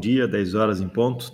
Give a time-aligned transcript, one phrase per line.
[0.00, 1.30] dia, 10 horas em ponto.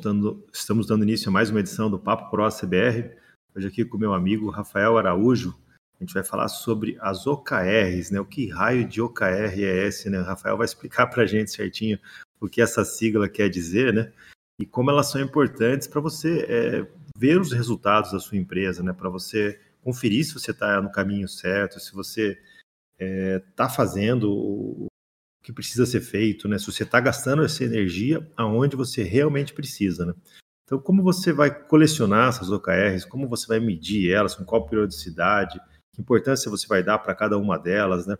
[0.53, 3.13] Estamos dando início a mais uma edição do Papo Pro CBR.
[3.55, 5.57] Hoje aqui com meu amigo Rafael Araújo.
[5.99, 8.19] A gente vai falar sobre as OKRs, né?
[8.19, 10.21] O que raio de OKR é esse, né?
[10.21, 11.97] O Rafael vai explicar para a gente certinho
[12.41, 14.13] o que essa sigla quer dizer, né?
[14.61, 16.87] E como elas são importantes para você é,
[17.17, 18.93] ver os resultados da sua empresa, né?
[18.93, 22.43] Para você conferir se você está no caminho certo, se você está
[22.99, 24.87] é, tá fazendo o
[25.47, 26.59] que precisa ser feito, né?
[26.59, 30.13] Se você está gastando essa energia aonde você realmente precisa, né?
[30.65, 33.05] Então, como você vai colecionar essas OKRs?
[33.05, 34.35] Como você vai medir elas?
[34.35, 35.61] Com qual periodicidade?
[35.95, 38.17] Que importância você vai dar para cada uma delas, né?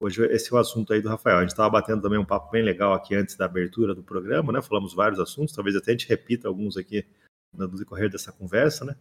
[0.00, 1.36] Hoje esse é o assunto aí do Rafael.
[1.36, 4.50] A gente estava batendo também um papo bem legal aqui antes da abertura do programa,
[4.50, 4.62] né?
[4.62, 7.04] Falamos vários assuntos, talvez até a gente repita alguns aqui
[7.52, 8.96] no decorrer dessa conversa, né?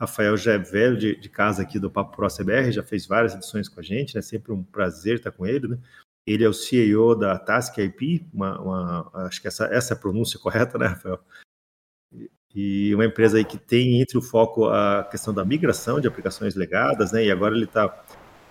[0.00, 3.34] Rafael já é velho de, de, casa aqui do Papo Pro CBR, já fez várias
[3.34, 4.22] edições com a gente, né?
[4.22, 5.78] Sempre um prazer estar com ele, né?
[6.28, 9.98] Ele é o CEO da Task IP, uma, uma, acho que essa, essa é a
[9.98, 11.18] pronúncia correta, né, Rafael?
[12.54, 16.54] E uma empresa aí que tem entre o foco a questão da migração de aplicações
[16.54, 17.24] legadas, né?
[17.24, 18.04] E agora ele está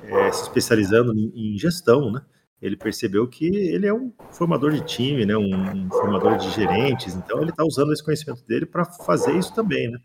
[0.03, 2.21] é, se especializando em, em, gestão, né?
[2.59, 5.37] Ele percebeu que ele é um formador de time, né?
[5.37, 9.53] Um, um formador de gerentes, então ele está usando esse conhecimento dele para fazer isso
[9.53, 9.99] também, né?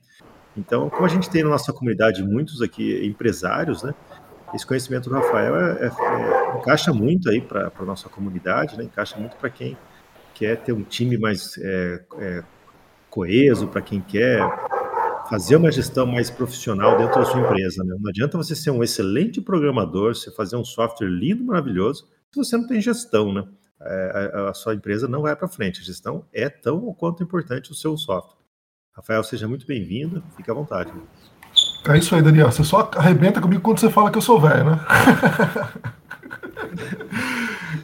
[0.55, 3.95] Então, como a gente tem na nossa comunidade muitos aqui empresários, né?
[4.55, 8.84] Esse conhecimento do Rafael é, é, é, encaixa muito aí para a nossa comunidade, né?
[8.84, 9.77] Encaixa muito para quem
[10.34, 12.44] quer ter um time mais é, é,
[13.09, 14.41] coeso, para quem quer
[15.28, 17.83] fazer uma gestão mais profissional dentro da sua empresa.
[17.83, 17.97] Né?
[17.98, 22.56] Não adianta você ser um excelente programador, você fazer um software lindo, maravilhoso, se você
[22.56, 23.47] não tem gestão, né?
[23.81, 25.81] A, a sua empresa não vai para frente.
[25.81, 28.37] A gestão é tão ou quanto importante o seu software.
[28.92, 30.92] Rafael, seja muito bem-vindo, fique à vontade.
[31.88, 32.50] É isso aí, Daniel.
[32.50, 34.80] Você só arrebenta comigo quando você fala que eu sou velho, né?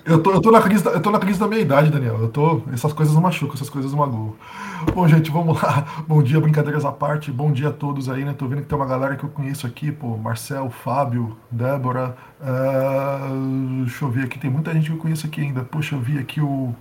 [0.07, 2.19] eu, tô, eu, tô na crise eu tô na crise da minha idade, Daniel.
[2.21, 4.37] Eu tô, essas coisas não machucam, essas coisas magoam.
[4.95, 6.05] Bom, gente, vamos lá.
[6.07, 7.33] Bom dia, brincadeiras à parte.
[7.33, 8.33] Bom dia a todos aí, né?
[8.33, 12.17] Tô vendo que tem uma galera que eu conheço aqui, pô, Marcel, Fábio, Débora.
[12.41, 15.65] Uh, deixa eu ver aqui, tem muita gente que eu conheço aqui ainda.
[15.65, 16.73] Poxa, eu vi aqui o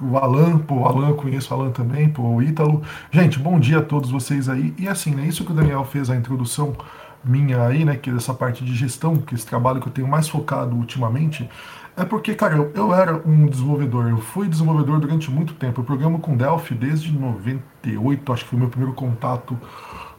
[0.00, 2.82] o Alan, pô, o Alan, conheço o Alan também, pô, o Ítalo.
[3.10, 4.74] Gente, bom dia a todos vocês aí.
[4.78, 6.76] E assim, né, isso que o Daniel fez a introdução
[7.24, 9.92] minha aí, né, que é essa parte de gestão, que é esse trabalho que eu
[9.92, 11.48] tenho mais focado ultimamente,
[11.96, 15.80] é porque, cara, eu, eu era um desenvolvedor, eu fui desenvolvedor durante muito tempo.
[15.80, 19.58] Eu programo com Delphi desde 98, acho que foi o meu primeiro contato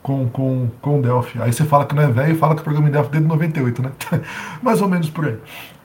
[0.02, 1.42] com, com, com Delphi.
[1.42, 3.82] Aí você fala que não é velho e fala que programa em Delphi desde 98,
[3.82, 3.92] né?
[4.62, 5.38] Mais ou menos por aí.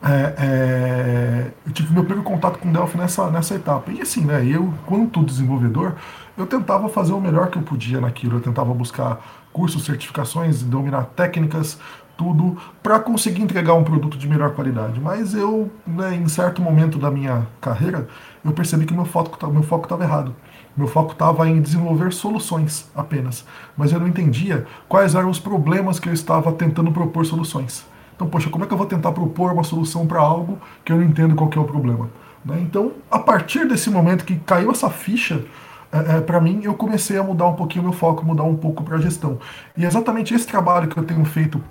[0.03, 3.91] É, é, eu tive meu primeiro contato com Delphi nessa, nessa etapa.
[3.91, 4.45] E assim, né?
[4.45, 5.95] Eu, quanto desenvolvedor,
[6.37, 8.37] eu tentava fazer o melhor que eu podia naquilo.
[8.37, 11.79] Eu tentava buscar cursos, certificações, dominar técnicas,
[12.17, 14.99] tudo para conseguir entregar um produto de melhor qualidade.
[14.99, 18.07] Mas eu, né, em certo momento da minha carreira,
[18.43, 20.33] eu percebi que meu foco meu foco estava errado.
[20.75, 23.45] Meu foco estava em desenvolver soluções apenas,
[23.77, 27.85] mas eu não entendia quais eram os problemas que eu estava tentando propor soluções.
[28.15, 30.97] Então, poxa, como é que eu vou tentar propor uma solução para algo que eu
[30.97, 32.09] não entendo qual é o problema?
[32.43, 32.59] Né?
[32.61, 35.43] Então, a partir desse momento que caiu essa ficha,
[35.91, 38.83] é, é, para mim, eu comecei a mudar um pouquinho meu foco, mudar um pouco
[38.83, 39.39] para a gestão.
[39.77, 41.61] E é exatamente esse trabalho que eu tenho feito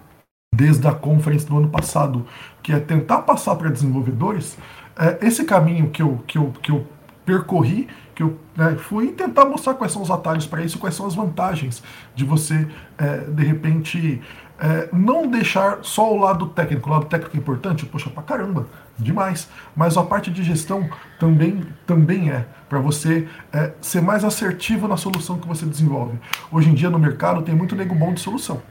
[0.55, 2.25] desde a conferência do ano passado,
[2.63, 4.57] que é tentar passar para desenvolvedores
[4.97, 6.87] é, esse caminho que eu, que eu, que eu
[7.25, 11.07] percorri que eu né, fui tentar mostrar quais são os atalhos para isso, quais são
[11.07, 11.83] as vantagens
[12.15, 12.67] de você,
[12.97, 14.23] é, de repente,
[14.59, 16.89] é, não deixar só o lado técnico.
[16.89, 18.67] O lado técnico é importante, poxa, pra caramba,
[18.99, 19.49] demais.
[19.75, 20.89] Mas a parte de gestão
[21.19, 26.19] também, também é, para você é, ser mais assertivo na solução que você desenvolve.
[26.53, 28.63] Hoje em dia no mercado tem muito nego bom de solução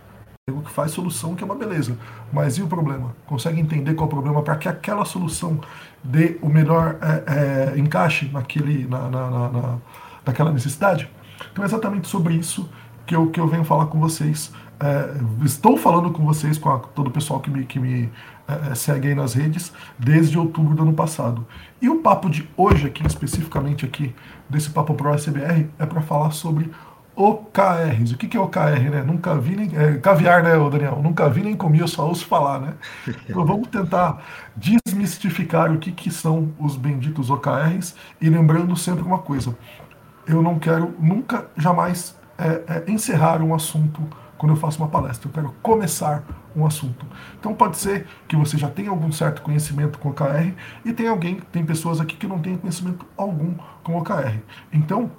[0.46, 1.98] que faz solução que é uma beleza.
[2.32, 3.16] Mas e o problema?
[3.26, 5.58] Consegue entender qual é o problema para que aquela solução
[6.04, 9.78] dê o melhor é, é, encaixe naquele, na, na, na,
[10.26, 11.10] naquela necessidade?
[11.50, 12.70] Então é exatamente sobre isso
[13.06, 14.52] que eu, que eu venho falar com vocês.
[14.82, 18.12] É, estou falando com vocês, com a, todo o pessoal que me, que me
[18.46, 21.48] é, é segue aí nas redes, desde outubro do ano passado.
[21.82, 24.14] E o papo de hoje, aqui especificamente aqui,
[24.50, 26.70] desse Papo Pro SBR, é para falar sobre
[27.16, 28.12] OKRs.
[28.12, 29.04] O que é OKR, né?
[29.04, 29.72] Nunca vi nem.
[29.76, 31.00] É, caviar, né, Daniel?
[31.02, 32.74] Nunca vi nem comi, eu só ouço falar, né?
[33.30, 34.24] Então vamos tentar
[34.56, 39.56] desmistificar o que, que são os benditos OKRs e lembrando sempre uma coisa:
[40.28, 44.02] eu não quero nunca, jamais é, é, encerrar um assunto
[44.38, 45.30] quando eu faço uma palestra.
[45.30, 46.24] Eu quero começar
[46.56, 47.06] um assunto.
[47.40, 51.40] Então pode ser que você já tenha algum certo conhecimento com OKR e tem alguém,
[51.52, 54.40] tem pessoas aqui que não têm conhecimento algum com OKR.
[54.72, 55.12] Então,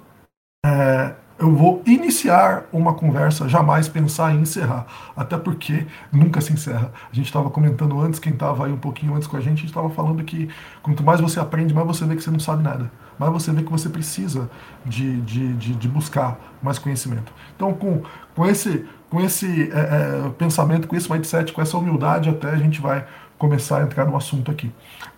[0.65, 4.85] é, eu vou iniciar uma conversa, jamais pensar em encerrar.
[5.15, 6.91] Até porque nunca se encerra.
[7.11, 9.61] A gente estava comentando antes, quem estava aí um pouquinho antes com a gente, a
[9.61, 10.49] gente estava falando que
[10.81, 12.89] quanto mais você aprende, mais você vê que você não sabe nada.
[13.19, 14.49] mais você vê que você precisa
[14.85, 17.33] de, de, de, de buscar mais conhecimento.
[17.55, 18.01] Então, com,
[18.33, 22.57] com esse, com esse é, é, pensamento, com esse mindset, com essa humildade, até a
[22.57, 23.05] gente vai
[23.37, 24.71] começar a entrar no assunto aqui.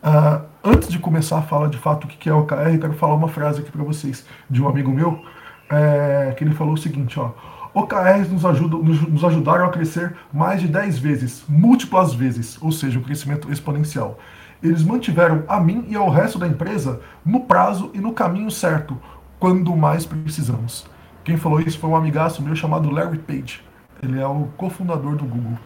[0.04, 3.28] Uh, antes de começar a falar de fato o que é OKR, quero falar uma
[3.28, 5.24] frase aqui para vocês de um amigo meu,
[5.69, 7.31] é, que ele falou o seguinte, ó.
[7.74, 12.98] OKRs nos, ajudam, nos ajudaram a crescer mais de 10 vezes, múltiplas vezes, ou seja,
[12.98, 14.18] um crescimento exponencial.
[14.64, 19.00] Eles mantiveram a mim e ao resto da empresa no prazo e no caminho certo,
[19.40, 20.88] quando mais precisamos.
[21.24, 23.62] Quem falou isso foi um amigaço meu chamado Larry Page.
[24.02, 25.58] Ele é o cofundador do Google.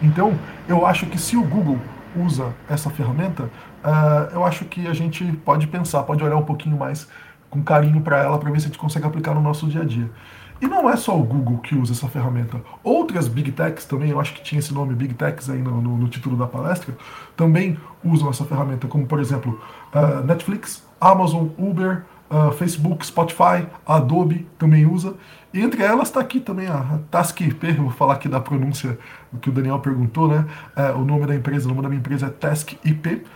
[0.00, 1.78] Então, eu acho que se o Google
[2.16, 6.76] usa essa ferramenta, uh, eu acho que a gente pode pensar, pode olhar um pouquinho
[6.76, 7.08] mais
[7.52, 9.84] com carinho para ela para ver se a gente consegue aplicar no nosso dia a
[9.84, 10.10] dia.
[10.58, 12.58] E não é só o Google que usa essa ferramenta.
[12.82, 15.98] Outras Big Techs também, eu acho que tinha esse nome Big Techs aí no, no,
[15.98, 16.96] no título da palestra,
[17.36, 19.60] também usam essa ferramenta, como por exemplo
[19.94, 25.14] uh, Netflix, Amazon, Uber, uh, Facebook, Spotify, Adobe também usa.
[25.52, 28.98] E entre elas está aqui também a Task IP, vou falar aqui da pronúncia
[29.30, 30.46] do que o Daniel perguntou, né?
[30.74, 33.26] Uh, o nome da empresa, o nome da minha empresa é Task IP.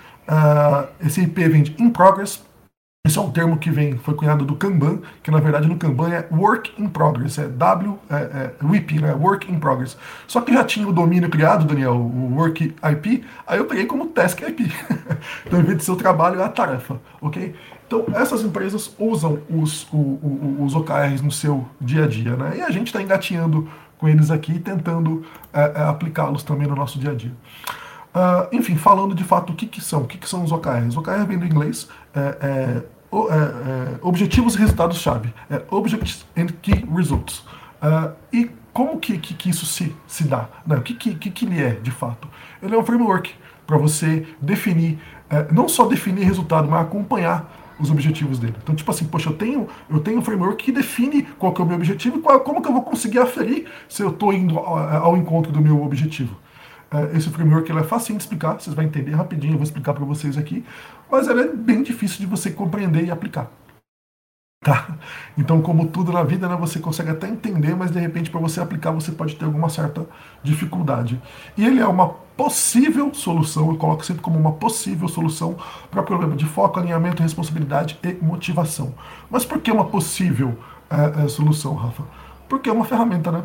[1.04, 2.42] esse IP vem de In Progress,
[3.06, 6.10] esse é um termo que vem, foi cunhado do Kanban, que na verdade no Kanban
[6.10, 9.14] é Work in Progress, é W, é, é WIP, né?
[9.14, 9.96] Work in Progress.
[10.26, 14.08] Só que já tinha o domínio criado, Daniel, o Work IP, aí eu peguei como
[14.08, 14.72] Task IP.
[15.46, 17.54] então, em vez de ser o trabalho, é a tarefa, ok?
[17.86, 22.54] Então, essas empresas usam os, o, os OKRs no seu dia a dia, né?
[22.56, 23.68] E a gente está engatinhando
[23.98, 27.32] com eles aqui, tentando é, é, aplicá-los também no nosso dia a dia.
[28.14, 30.96] Uh, enfim, falando de fato o que, que são, o que, que são os OKRs.
[30.96, 32.82] OKR vem do inglês, é,
[33.12, 35.32] é é, objetivos e resultados-chave.
[35.50, 37.44] É, objects and Key Results.
[37.82, 40.48] Uh, e como que, que, que, isso se, se dá?
[40.66, 40.76] Né?
[40.76, 42.28] O que, que, que, ele é, de fato?
[42.62, 43.34] Ele é um framework
[43.66, 44.98] para você definir,
[45.50, 48.54] não só definir resultado, mas acompanhar os objetivos dele.
[48.62, 51.64] Então, tipo assim, poxa, eu tenho, eu tenho um framework que define qual que é
[51.64, 54.58] o meu objetivo e qual, como que eu vou conseguir aferir se eu estou indo
[54.58, 56.36] ao, ao encontro do meu objetivo.
[56.90, 59.92] É, esse framework ele é fácil de explicar, vocês vão entender rapidinho, eu vou explicar
[59.92, 60.64] para vocês aqui,
[61.10, 63.50] mas ele é bem difícil de você compreender e aplicar.
[64.64, 64.96] Tá?
[65.38, 68.60] Então, como tudo na vida, né, você consegue até entender, mas de repente para você
[68.60, 70.06] aplicar você pode ter alguma certa
[70.42, 71.20] dificuldade.
[71.56, 75.56] E ele é uma possível solução, eu coloco sempre como uma possível solução
[75.90, 78.94] para problema de foco, alinhamento, responsabilidade e motivação.
[79.30, 80.58] Mas por que uma possível
[80.90, 82.02] é, é, solução, Rafa?
[82.48, 83.42] Porque é uma ferramenta, né?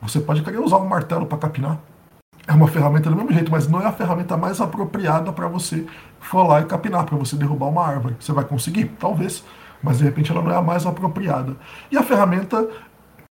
[0.00, 1.78] Você pode querer usar um martelo para capinar,
[2.46, 5.86] é uma ferramenta do mesmo jeito, mas não é a ferramenta mais apropriada para você
[6.32, 8.16] lá e capinar, para você derrubar uma árvore.
[8.18, 8.86] Você vai conseguir?
[8.98, 9.44] Talvez,
[9.82, 11.56] mas de repente ela não é a mais apropriada.
[11.90, 12.68] E a ferramenta,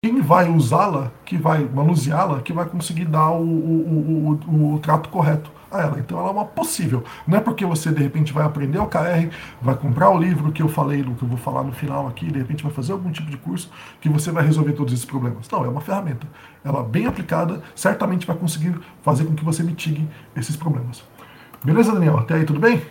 [0.01, 5.09] quem vai usá-la, que vai manuseá-la, que vai conseguir dar o, o, o, o trato
[5.09, 5.99] correto a ela.
[5.99, 7.03] Então ela é uma possível.
[7.27, 9.29] Não é porque você de repente vai aprender o KR,
[9.61, 12.31] vai comprar o livro que eu falei, do que eu vou falar no final aqui,
[12.31, 15.49] de repente vai fazer algum tipo de curso que você vai resolver todos esses problemas.
[15.49, 16.27] Não, é uma ferramenta.
[16.63, 21.03] Ela bem aplicada, certamente vai conseguir fazer com que você mitigue esses problemas.
[21.63, 22.17] Beleza, Daniel?
[22.17, 22.81] Até aí, tudo bem?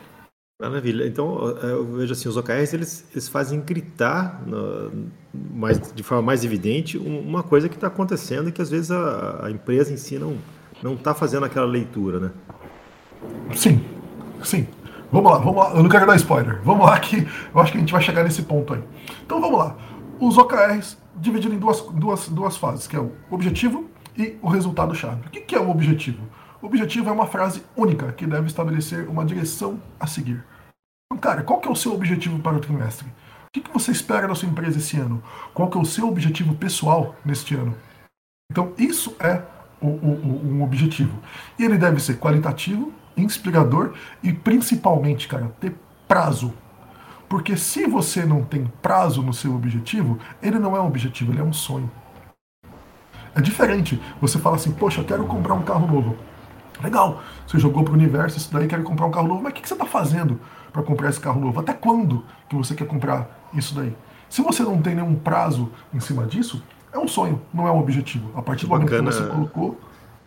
[0.61, 1.07] Maravilha.
[1.07, 4.41] Então, eu vejo assim, os OKRs, eles, eles fazem gritar
[5.35, 9.47] mais, de forma mais evidente uma coisa que está acontecendo e que às vezes a,
[9.47, 12.31] a empresa em si não está fazendo aquela leitura, né?
[13.55, 13.85] Sim,
[14.43, 14.67] sim.
[15.11, 15.71] Vamos lá, vamos lá.
[15.71, 16.61] Eu não quero dar spoiler.
[16.63, 18.83] Vamos lá que eu acho que a gente vai chegar nesse ponto aí.
[19.25, 19.77] Então vamos lá.
[20.19, 25.27] Os OKRs divididos em duas, duas, duas fases, que é o objetivo e o resultado-chave.
[25.27, 26.23] O que é o objetivo?
[26.61, 30.45] O objetivo é uma frase única que deve estabelecer uma direção a seguir.
[31.07, 33.07] Então, cara, qual que é o seu objetivo para o trimestre?
[33.55, 35.23] O que, você espera da sua empresa esse ano?
[35.53, 37.75] Qual que é o seu objetivo pessoal neste ano?
[38.51, 39.43] Então, isso é
[39.81, 41.19] o, o, um objetivo.
[41.59, 43.93] E ele deve ser qualitativo, inspirador
[44.23, 45.75] e principalmente, cara, ter
[46.07, 46.53] prazo.
[47.29, 51.41] Porque se você não tem prazo no seu objetivo, ele não é um objetivo, ele
[51.41, 51.91] é um sonho.
[53.35, 54.01] É diferente.
[54.21, 56.17] Você fala assim, poxa, eu quero comprar um carro novo.
[56.83, 59.55] Legal, você jogou para o universo isso daí, quer comprar um carro novo, mas o
[59.55, 60.41] que você está fazendo
[60.73, 61.61] para comprar esse carro novo?
[61.61, 63.97] Até quando que você quer comprar isso daí?
[64.29, 67.79] Se você não tem nenhum prazo em cima disso, é um sonho, não é um
[67.79, 68.31] objetivo.
[68.37, 69.81] A partir do momento que você colocou.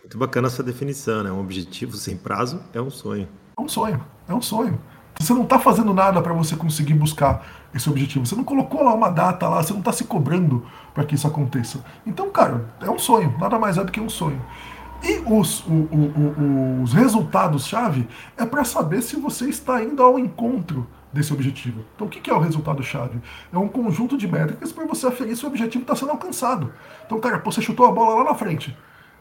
[0.06, 1.32] Muito bacana essa definição, né?
[1.32, 3.28] Um objetivo sem prazo é um sonho.
[3.58, 4.78] É um sonho, é um sonho.
[5.18, 7.44] Você não está fazendo nada para você conseguir buscar
[7.74, 8.24] esse objetivo.
[8.24, 11.26] Você não colocou lá uma data lá, você não está se cobrando para que isso
[11.26, 11.84] aconteça.
[12.06, 14.40] Então, cara, é um sonho, nada mais é do que um sonho.
[15.02, 20.20] E os, o, o, o, os resultados-chave é para saber se você está indo ao
[20.20, 21.84] encontro desse objetivo.
[21.96, 23.20] Então, o que é o resultado-chave?
[23.52, 26.72] É um conjunto de métricas para você aferir se o objetivo está sendo alcançado.
[27.04, 28.72] Então, cara, você chutou a bola lá na frente.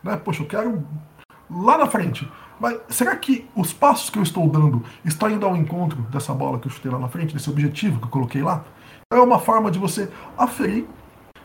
[0.05, 0.15] Né?
[0.15, 0.87] Poxa, eu quero
[1.49, 2.31] lá na frente.
[2.59, 6.59] Mas será que os passos que eu estou dando estão indo ao encontro dessa bola
[6.59, 8.63] que eu chutei lá na frente, desse objetivo que eu coloquei lá?
[9.11, 10.87] É uma forma de você aferir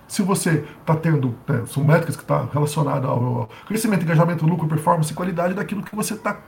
[0.07, 4.67] se você está tendo, né, são métricas que estão tá relacionadas ao crescimento, engajamento, lucro,
[4.67, 6.40] performance e qualidade daquilo que você está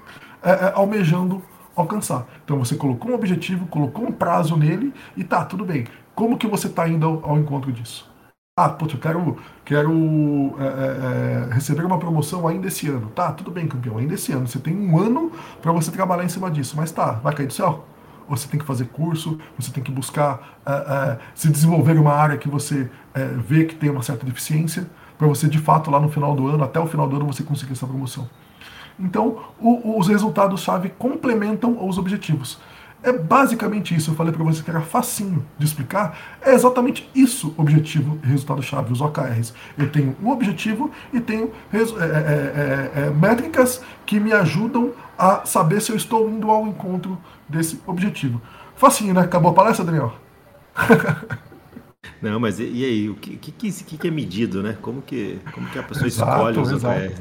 [0.43, 1.41] é, é, almejando
[1.77, 2.27] alcançar.
[2.45, 5.87] Então você colocou um objetivo, colocou um prazo nele e tá, tudo bem.
[6.15, 8.12] Como que você está indo ao, ao, encontro disso?
[8.55, 13.09] Ah, putz, eu quero, quero é, é, é, receber uma promoção ainda esse ano.
[13.09, 14.47] Tá, tudo bem, campeão, ainda esse ano.
[14.47, 15.33] Você tem um ano
[15.63, 17.87] para você trabalhar em cima disso, mas tá, vai cair do céu?
[18.29, 22.39] você tem que fazer curso, você tem que buscar uh, uh, se desenvolver uma área
[22.39, 26.09] que você uh, vê que tem uma certa deficiência, para você de fato lá no
[26.09, 28.29] final do ano, até o final do ano, você conseguir essa promoção.
[28.99, 32.61] Então, o, os resultados-chave complementam os objetivos.
[33.03, 34.13] É basicamente isso.
[34.13, 36.39] Eu falei para você que era facinho de explicar.
[36.41, 39.53] É exatamente isso objetivo e resultado-chave, os OKRs.
[39.77, 45.45] Eu tenho um objetivo e tenho é, é, é, é, métricas que me ajudam a
[45.45, 47.19] saber se eu estou indo ao encontro
[47.49, 48.41] desse objetivo.
[48.77, 49.23] Facinho, né?
[49.23, 50.15] Acabou a palestra, Daniel?
[52.21, 53.09] Não, mas e, e aí?
[53.09, 54.77] O que, que, que, que, é medido, né?
[54.81, 57.01] Como que, como que a pessoa exato, escolhe os exato.
[57.01, 57.21] OKRs?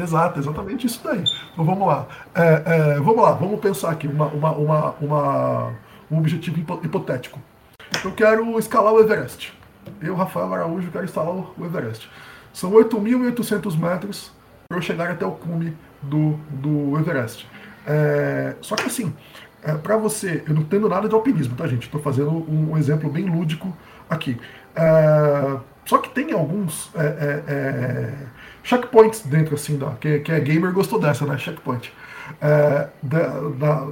[0.00, 1.24] Exato, exatamente isso daí.
[1.52, 2.06] Então vamos lá.
[2.34, 5.72] É, é, vamos lá, vamos pensar aqui uma, uma, uma, uma,
[6.10, 7.40] um objetivo hipotético.
[8.04, 9.52] Eu quero escalar o Everest.
[10.00, 12.10] Eu, Rafael Araújo, quero instalar o Everest.
[12.52, 14.32] São 8.800 metros
[14.68, 17.48] para eu chegar até o cume do, do Everest.
[17.86, 19.14] É, só que assim,
[19.62, 21.84] é, para você, eu não tendo nada de alpinismo, tá, gente?
[21.84, 23.74] Estou fazendo um exemplo bem lúdico
[24.10, 24.38] aqui.
[24.74, 28.14] É, só que tem alguns é, é, é,
[28.66, 31.38] checkpoints dentro, assim, da, que, que é gamer gostou dessa, né?
[31.38, 31.92] Checkpoint.
[32.40, 32.88] É,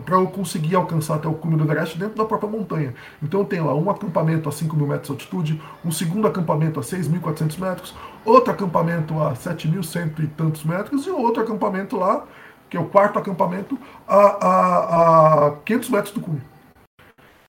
[0.04, 2.92] para eu conseguir alcançar até o cume do Everest dentro da própria montanha.
[3.22, 6.80] Então eu tenho lá um acampamento a 5 mil metros de altitude, um segundo acampamento
[6.80, 12.24] a 6.400 metros, outro acampamento a 7.100 e tantos metros e outro acampamento lá,
[12.68, 13.78] que é o quarto acampamento,
[14.08, 16.42] a, a, a 500 metros do cume.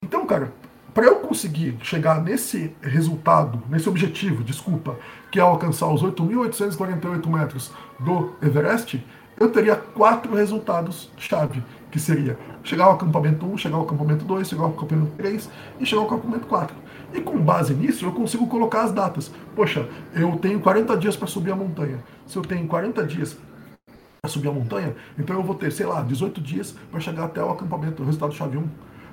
[0.00, 0.52] Então, cara,
[0.94, 4.96] para eu conseguir chegar nesse resultado, nesse objetivo, desculpa,
[5.36, 9.04] que é alcançar os 8.848 metros do Everest,
[9.38, 14.48] eu teria quatro resultados chave, que seria chegar ao acampamento 1, chegar ao acampamento 2,
[14.48, 16.74] chegar ao acampamento 3 e chegar ao acampamento 4.
[17.12, 19.30] E com base nisso, eu consigo colocar as datas.
[19.54, 22.02] Poxa, eu tenho 40 dias para subir a montanha.
[22.26, 23.36] Se eu tenho 40 dias
[24.22, 27.44] para subir a montanha, então eu vou ter, sei lá, 18 dias para chegar até
[27.44, 28.66] o acampamento, o resultado chave 1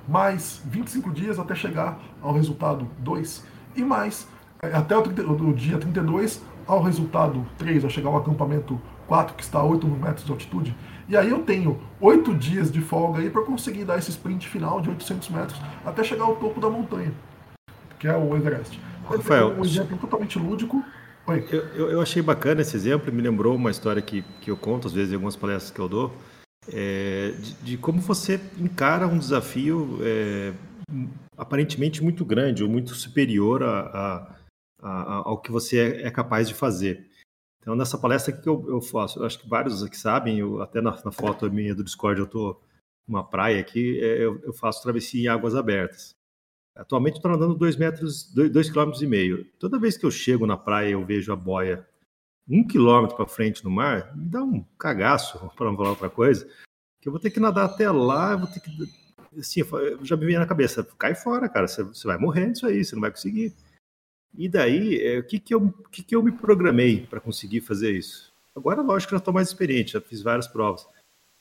[0.08, 3.44] mais 25 dias até chegar ao resultado 2,
[3.75, 4.25] e mais
[4.72, 9.43] até o, 30, o dia 32 ao resultado 3, ao chegar ao acampamento 4, que
[9.43, 10.75] está a 8 mil metros de altitude.
[11.08, 14.79] E aí eu tenho 8 dias de folga aí para conseguir dar esse sprint final
[14.79, 17.12] de 800 metros até chegar ao topo da montanha,
[18.00, 18.79] que é o Everest.
[19.05, 20.84] Rafael, um exemplo totalmente lúdico.
[21.27, 24.88] Eu, eu, eu, achei bacana esse exemplo, me lembrou uma história que, que eu conto
[24.88, 26.13] às vezes em algumas palestras que eu dou,
[26.72, 30.51] é, de, de, como você encara um desafio é,
[31.38, 34.27] aparentemente muito grande ou muito superior a, a,
[34.83, 37.09] ao que você é, é, capaz de fazer.
[37.61, 40.81] Então, nessa palestra que eu, eu faço, eu acho que vários aqui sabem, eu, até
[40.81, 42.61] na, na, foto minha do Discord eu estou
[43.07, 46.13] numa praia aqui, é, eu, eu, faço travessia em águas abertas.
[46.75, 49.45] Atualmente estou andando 2 metros, 2 km e meio.
[49.59, 51.87] Toda vez que eu chego na praia eu vejo a boia
[52.47, 56.45] um quilômetro para frente no mar, me dá um cagaço, para não falar outra coisa,
[57.01, 58.69] que eu vou ter que nadar até lá, eu vou ter que.
[59.37, 59.61] Assim,
[60.03, 63.01] já me vinha na cabeça, cai fora, cara, você, vai morrer nisso aí, você não
[63.01, 63.53] vai conseguir.
[64.35, 67.91] E daí, é, o que, que, eu, que, que eu me programei para conseguir fazer
[67.91, 68.33] isso?
[68.55, 70.87] Agora, lógico que eu estou mais experiente, já fiz várias provas.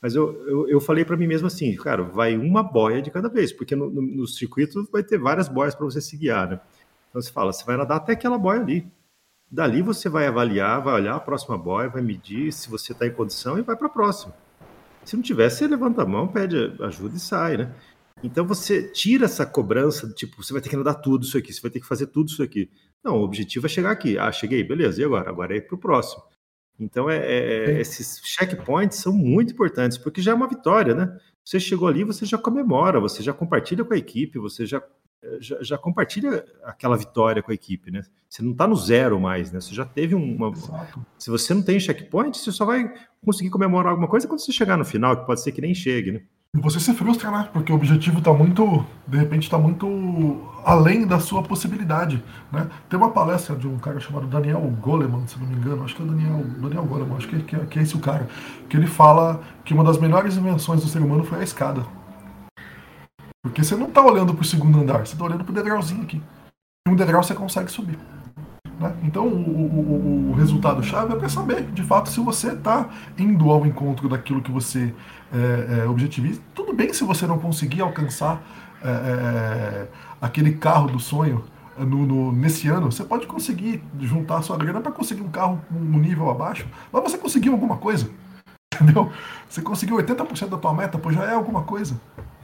[0.01, 3.29] Mas eu, eu, eu falei para mim mesmo assim, cara, vai uma boia de cada
[3.29, 6.59] vez, porque no, no, no circuito vai ter várias boias para você se guiar, né?
[7.09, 8.85] Então você fala, você vai nadar até aquela boia ali.
[9.49, 13.13] Dali você vai avaliar, vai olhar a próxima boia, vai medir se você está em
[13.13, 14.33] condição e vai para a próxima.
[15.05, 17.71] Se não tiver, você levanta a mão, pede ajuda e sai, né?
[18.23, 21.61] Então você tira essa cobrança, tipo, você vai ter que nadar tudo isso aqui, você
[21.61, 22.69] vai ter que fazer tudo isso aqui.
[23.03, 24.17] Não, o objetivo é chegar aqui.
[24.17, 25.29] Ah, cheguei, beleza, e agora?
[25.29, 26.23] Agora é ir para o próximo.
[26.79, 31.15] Então, é, é, é, esses checkpoints são muito importantes, porque já é uma vitória, né?
[31.43, 34.81] Você chegou ali, você já comemora, você já compartilha com a equipe, você já
[35.39, 38.01] já, já, compartilha aquela vitória com a equipe, né?
[38.27, 39.61] Você não está no zero mais, né?
[39.61, 40.49] Você já teve uma.
[40.49, 41.05] Exato.
[41.17, 44.77] Se você não tem checkpoint, você só vai conseguir comemorar alguma coisa quando você chegar
[44.77, 46.23] no final, que pode ser que nem chegue, né?
[46.55, 47.49] E você se frustra, né?
[47.51, 52.69] Porque o objetivo está muito, de repente, está muito além da sua possibilidade, né?
[52.87, 56.03] Tem uma palestra de um cara chamado Daniel Goleman, se não me engano, acho que
[56.03, 58.29] é Daniel, Daniel Goleman, acho que, que, é, que é esse o cara,
[58.69, 61.83] que ele fala que uma das melhores invenções do ser humano foi a escada.
[63.41, 66.03] Porque você não está olhando para o segundo andar, você está olhando para o degrauzinho
[66.03, 66.21] aqui.
[66.87, 67.97] E um degrau você consegue subir.
[68.83, 68.93] Né?
[69.03, 73.65] Então, o, o, o resultado-chave é para saber, de fato, se você está indo ao
[73.65, 74.93] encontro daquilo que você
[75.33, 76.41] é, é, objetiviza.
[76.53, 78.43] Tudo bem se você não conseguir alcançar
[78.83, 79.87] é, é
[80.19, 81.45] aquele carro do sonho
[81.77, 85.97] no, no, nesse ano, você pode conseguir juntar sua grana para conseguir um carro um
[85.97, 88.09] nível abaixo, mas você conseguiu alguma coisa.
[88.75, 89.09] Entendeu?
[89.47, 91.99] Você conseguiu 80% da tua meta, pô, já é alguma coisa.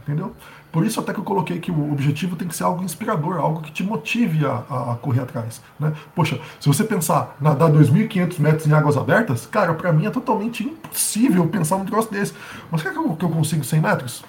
[0.10, 0.34] Entendeu?
[0.72, 3.62] Por isso até que eu coloquei que o objetivo tem que ser algo inspirador, algo
[3.62, 4.56] que te motive a,
[4.94, 5.62] a correr atrás.
[5.80, 5.94] Né?
[6.16, 10.10] Poxa, se você pensar na dar 2.500 metros em águas abertas, cara, para mim é
[10.10, 12.34] totalmente impossível pensar num negócio desse.
[12.72, 14.26] Mas quer que eu, que eu consigo 100 metros?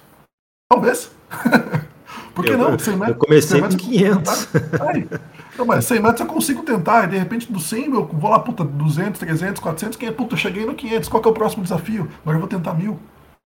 [0.70, 1.10] Talvez.
[2.34, 2.78] Por que eu, não?
[2.78, 4.48] 100 metros, eu comecei com 500.
[4.82, 5.08] Aí,
[5.56, 8.38] não, mas 100 metros eu consigo tentar, e de repente do 100 eu vou lá,
[8.38, 12.06] puta, 200, 300, 400, 500, puta, cheguei no 500, qual que é o próximo desafio?
[12.20, 12.98] Agora eu vou tentar mil.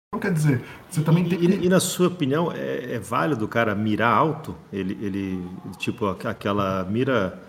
[0.09, 1.67] Então quer dizer, você também e, tem que...
[1.67, 4.57] E, na sua opinião, é, é, válido o cara mirar alto?
[4.73, 5.49] Ele, ele
[5.79, 7.43] tipo, aquela mira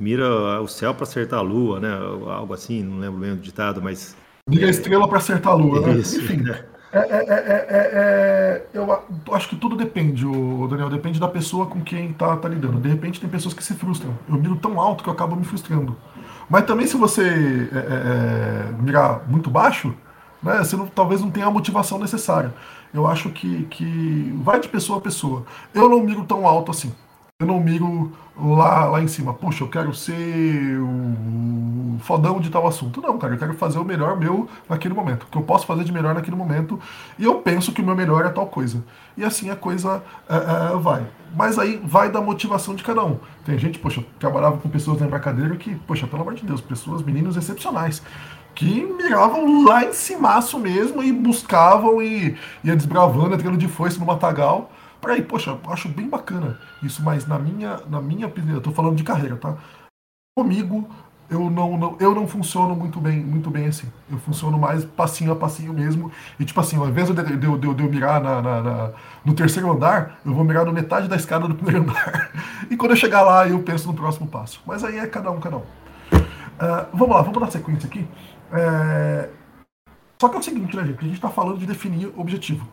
[0.00, 1.90] mira o céu para acertar a lua, né?
[1.92, 4.16] Algo assim, não lembro bem o ditado, mas...
[4.48, 5.94] Mira a estrela para acertar a lua, né?
[5.94, 6.64] Isso, Enfim, né?
[6.92, 7.26] É, é,
[7.76, 8.86] é, eu
[9.32, 12.78] acho que tudo depende, o Daniel, depende da pessoa com quem tá, tá lidando.
[12.78, 14.16] De repente tem pessoas que se frustram.
[14.28, 15.96] Eu miro tão alto que eu acabo me frustrando.
[16.48, 17.68] Mas também se você
[18.78, 19.92] mirar muito baixo,
[20.44, 22.54] né, você não, talvez não tenha a motivação necessária.
[22.92, 25.44] Eu acho que, que vai de pessoa a pessoa.
[25.74, 26.92] Eu não miro tão alto assim.
[27.40, 29.34] Eu não miro lá, lá em cima.
[29.34, 33.00] Puxa, eu quero ser o fodão de tal assunto.
[33.00, 35.24] Não, cara, eu quero fazer o melhor meu naquele momento.
[35.24, 36.78] O que eu posso fazer de melhor naquele momento.
[37.18, 38.84] E eu penso que o meu melhor é tal coisa.
[39.16, 41.04] E assim a coisa é, é, vai.
[41.36, 43.18] Mas aí vai da motivação de cada um.
[43.44, 46.60] Tem gente, poxa, eu trabalhava com pessoas na embarcadeira que, poxa, pelo amor de Deus,
[46.60, 48.00] pessoas, meninos excepcionais
[48.54, 54.06] que miravam lá em cimaço mesmo e buscavam e ia desbravando, entrando de foice no
[54.06, 54.70] matagal
[55.00, 55.22] para ir.
[55.22, 59.04] Poxa, acho bem bacana isso, mas na minha, na minha opinião, eu tô falando de
[59.04, 59.56] carreira, tá?
[60.36, 60.88] Comigo,
[61.30, 63.90] eu não, não, eu não funciono muito bem, muito bem assim.
[64.10, 66.12] Eu funciono mais passinho a passinho mesmo.
[66.38, 68.90] E tipo assim, ao invés de, de, de, de eu mirar na, na, na,
[69.24, 72.30] no terceiro andar, eu vou mirar no metade da escada do primeiro andar.
[72.70, 74.60] e quando eu chegar lá, eu penso no próximo passo.
[74.66, 75.62] Mas aí é cada um, cada um.
[75.62, 78.06] Uh, vamos lá, vamos dar sequência aqui.
[78.52, 79.28] É...
[80.20, 80.98] Só que é o seguinte, né, gente?
[80.98, 82.66] A gente está falando de definir objetivo.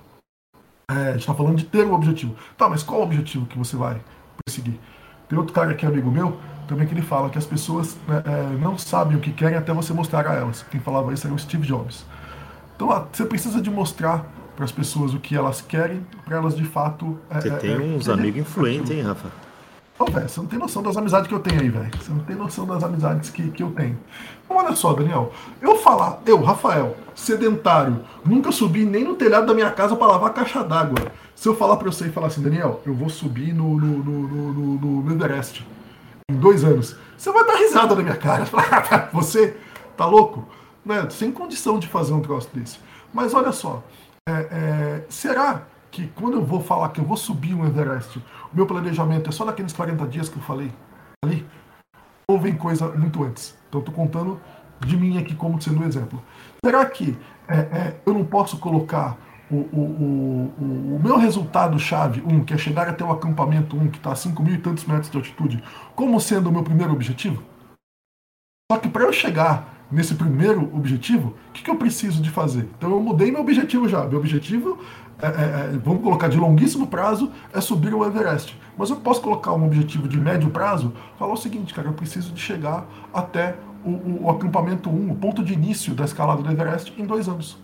[0.89, 2.35] É, a gente está falando de ter um objetivo.
[2.57, 4.01] Tá, mas qual o objetivo que você vai
[4.45, 4.79] perseguir?
[5.27, 8.21] Tem outro cara que é amigo meu, também que ele fala que as pessoas né,
[8.25, 10.63] é, não sabem o que querem até você mostrar a elas.
[10.69, 12.05] Quem falava isso era o Steve Jobs.
[12.75, 16.65] Então você precisa de mostrar para as pessoas o que elas querem, para elas de
[16.65, 17.17] fato.
[17.29, 19.29] É, você tem é, uns amigos influentes, hein, Rafa?
[20.01, 21.91] Ô, você não tem noção das amizades que eu tenho aí, velho.
[21.95, 23.95] Você não tem noção das amizades que, que eu tenho.
[24.43, 25.31] Então, olha só, Daniel.
[25.61, 30.31] Eu falar, eu, Rafael, sedentário, nunca subi nem no telhado da minha casa para lavar
[30.31, 31.11] a caixa d'água.
[31.35, 34.53] Se eu falar para você e falar assim, Daniel, eu vou subir no, no, no,
[34.53, 35.63] no, no Everest
[36.31, 38.45] em dois anos, você vai dar risada na minha cara.
[39.13, 39.55] você
[39.95, 40.47] tá louco?
[40.83, 41.07] Né?
[41.11, 42.79] Sem condição de fazer um troço desse.
[43.13, 43.83] Mas olha só,
[44.27, 48.17] é, é, será que quando eu vou falar que eu vou subir um Everest,
[48.51, 50.71] o meu planejamento é só naqueles 40 dias que eu falei
[51.23, 51.45] ali?
[52.27, 53.57] Ou vem coisa muito antes?
[53.67, 54.39] Então estou contando
[54.79, 56.23] de mim aqui como sendo um exemplo.
[56.65, 59.17] Será que é, é, eu não posso colocar
[59.51, 63.87] o, o, o, o meu resultado-chave, um, que é chegar até o acampamento 1, um,
[63.89, 66.93] que está a 5 mil e tantos metros de altitude, como sendo o meu primeiro
[66.93, 67.43] objetivo?
[68.71, 72.69] Só que para eu chegar nesse primeiro objetivo, o que, que, eu preciso de fazer?
[72.77, 74.05] Então eu mudei meu objetivo já.
[74.05, 74.79] Meu objetivo
[75.21, 78.59] é, é, é, vamos colocar de longuíssimo prazo, é subir o Everest.
[78.77, 82.33] Mas eu posso colocar um objetivo de médio prazo, falar o seguinte, cara, eu preciso
[82.33, 83.55] de chegar até
[83.85, 87.27] o, o, o acampamento 1, o ponto de início da escalada do Everest, em dois
[87.27, 87.57] anos.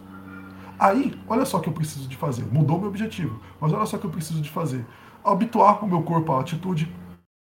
[0.80, 2.46] Aí, olha só o que eu preciso de fazer.
[2.52, 4.86] Mudou meu objetivo, mas olha só o que eu preciso de fazer.
[5.24, 6.94] Habituar o meu corpo à altitude,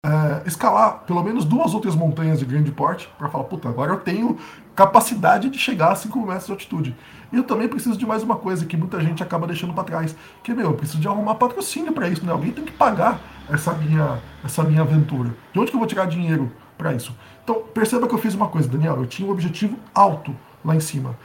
[0.05, 4.01] é, escalar pelo menos duas outras montanhas de grande porte, para falar, puta, agora eu
[4.01, 4.37] tenho
[4.75, 6.97] capacidade de chegar a 5 metros de altitude.
[7.33, 10.17] E eu também preciso de mais uma coisa que muita gente acaba deixando para trás,
[10.43, 12.33] que meu, eu preciso de arrumar patrocínio para isso, né?
[12.33, 15.37] Alguém tem que pagar essa minha, essa minha aventura.
[15.53, 17.17] De onde que eu vou tirar dinheiro para isso?
[17.45, 20.35] Então, perceba que eu fiz uma coisa, Daniel, eu tinha um objetivo alto
[20.65, 21.17] lá em cima.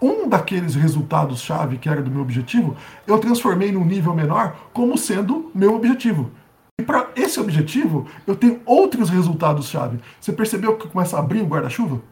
[0.00, 5.50] Um daqueles resultados-chave que era do meu objetivo, eu transformei num nível menor como sendo
[5.54, 6.30] meu objetivo.
[6.78, 9.98] E para esse objetivo, eu tenho outros resultados-chave.
[10.20, 12.02] Você percebeu que começa a abrir o guarda-chuva?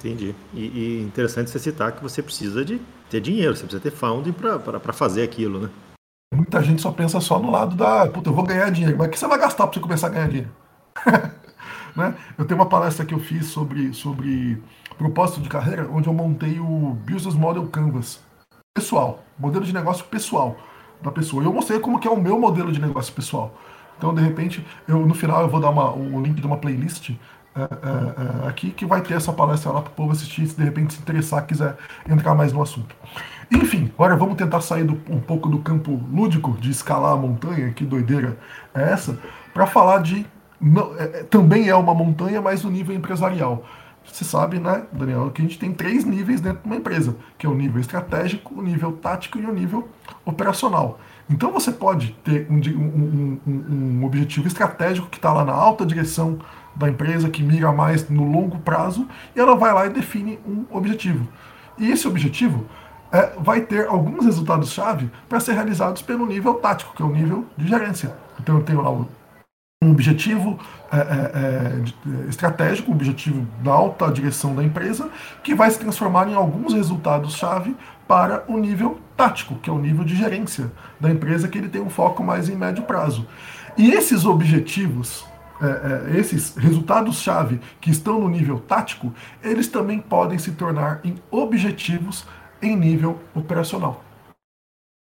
[0.00, 0.34] Entendi.
[0.54, 4.32] E, e, interessante você citar que você precisa de ter dinheiro, você precisa ter funding
[4.32, 5.70] para fazer aquilo, né?
[6.32, 8.96] Muita gente só pensa só no lado da, puta, eu vou ganhar dinheiro.
[8.96, 10.50] Mas o que você vai gastar para você começar a ganhar dinheiro?
[11.96, 12.14] né?
[12.38, 14.62] Eu tenho uma palestra que eu fiz sobre, sobre
[14.98, 18.20] propósito de carreira, onde eu montei o Business Model Canvas
[18.76, 20.56] pessoal, modelo de negócio pessoal
[21.02, 21.42] da pessoa.
[21.42, 23.54] Eu mostrei como que é o meu modelo de negócio pessoal.
[23.98, 27.10] Então, de repente, eu no final eu vou dar uma, um link de uma playlist
[27.56, 30.54] é, é, é, aqui que vai ter essa palestra lá para o povo assistir, se
[30.54, 31.74] de repente se interessar, quiser
[32.06, 32.94] entrar mais no assunto.
[33.50, 37.72] Enfim, agora vamos tentar sair do, um pouco do campo lúdico de escalar a montanha,
[37.72, 38.36] que doideira
[38.74, 39.18] é essa,
[39.54, 40.26] para falar de.
[40.60, 43.64] Não, é, também é uma montanha, mas o nível empresarial.
[44.12, 47.46] Você sabe, né, Daniel, que a gente tem três níveis dentro de uma empresa, que
[47.46, 49.88] é o nível estratégico, o nível tático e o nível
[50.24, 50.98] operacional.
[51.28, 55.84] Então você pode ter um, um, um, um objetivo estratégico que está lá na alta
[55.84, 56.38] direção
[56.74, 60.64] da empresa, que mira mais no longo prazo, e ela vai lá e define um
[60.70, 61.26] objetivo.
[61.78, 62.66] E esse objetivo
[63.12, 67.44] é, vai ter alguns resultados-chave para ser realizados pelo nível tático, que é o nível
[67.56, 68.14] de gerência.
[68.40, 68.90] Então eu tenho lá
[69.86, 70.58] um objetivo
[70.92, 75.10] é, é, é estratégico, um objetivo da alta direção da empresa,
[75.42, 80.04] que vai se transformar em alguns resultados-chave para o nível tático, que é o nível
[80.04, 80.70] de gerência
[81.00, 83.26] da empresa, que ele tem um foco mais em médio prazo.
[83.76, 85.26] E esses objetivos,
[85.60, 91.16] é, é, esses resultados-chave que estão no nível tático, eles também podem se tornar em
[91.30, 92.26] objetivos
[92.62, 94.02] em nível operacional.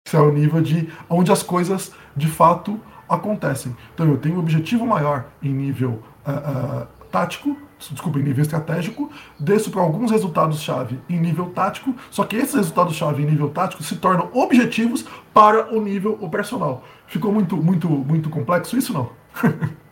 [0.08, 3.76] Esse é o nível de onde as coisas de fato acontecem.
[3.93, 7.58] Então eu tenho um objetivo maior em nível uh, uh, tático,
[7.91, 13.24] desculpa, em nível estratégico, desço para alguns resultados-chave em nível tático, só que esses resultados-chave
[13.24, 16.84] em nível tático se tornam objetivos para o nível operacional.
[17.08, 19.12] Ficou muito, muito, muito complexo isso, não?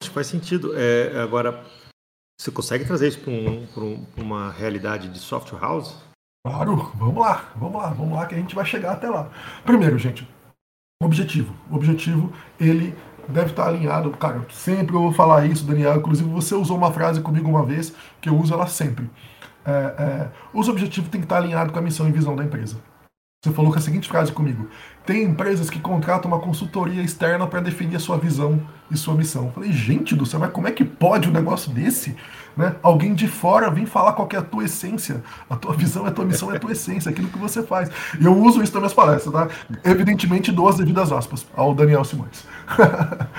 [0.00, 0.72] Acho que faz sentido.
[0.76, 1.64] É, agora,
[2.40, 5.96] você consegue trazer isso para um, um, uma realidade de software house?
[6.46, 9.28] Claro, vamos lá, vamos lá, vamos lá que a gente vai chegar até lá.
[9.64, 10.26] Primeiro, gente,
[11.00, 11.54] objetivo.
[11.70, 12.94] O objetivo, ele
[13.28, 14.10] deve estar alinhado.
[14.10, 15.96] Cara, sempre eu vou falar isso, Daniel.
[15.96, 19.08] Inclusive, você usou uma frase comigo uma vez que eu uso ela sempre.
[19.64, 22.78] É, é, os objetivos têm que estar alinhados com a missão e visão da empresa.
[23.44, 24.68] Você falou com a seguinte frase comigo:
[25.08, 29.46] tem empresas que contratam uma consultoria externa para definir a sua visão e sua missão.
[29.46, 32.14] Eu falei, gente do céu, mas como é que pode um negócio desse?
[32.54, 32.76] Né?
[32.82, 36.26] Alguém de fora vem falar qual é a tua essência, a tua visão, a tua
[36.26, 37.90] missão é a tua essência, aquilo que você faz.
[38.20, 39.48] E eu uso isso nas minhas palestras, tá?
[39.82, 42.44] Evidentemente, dou as devidas aspas ao Daniel Simões.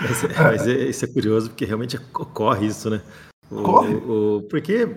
[0.02, 3.00] mas, mas é, isso é curioso, porque realmente ocorre isso, né?
[3.52, 3.94] O, Corre.
[3.94, 4.90] O, porque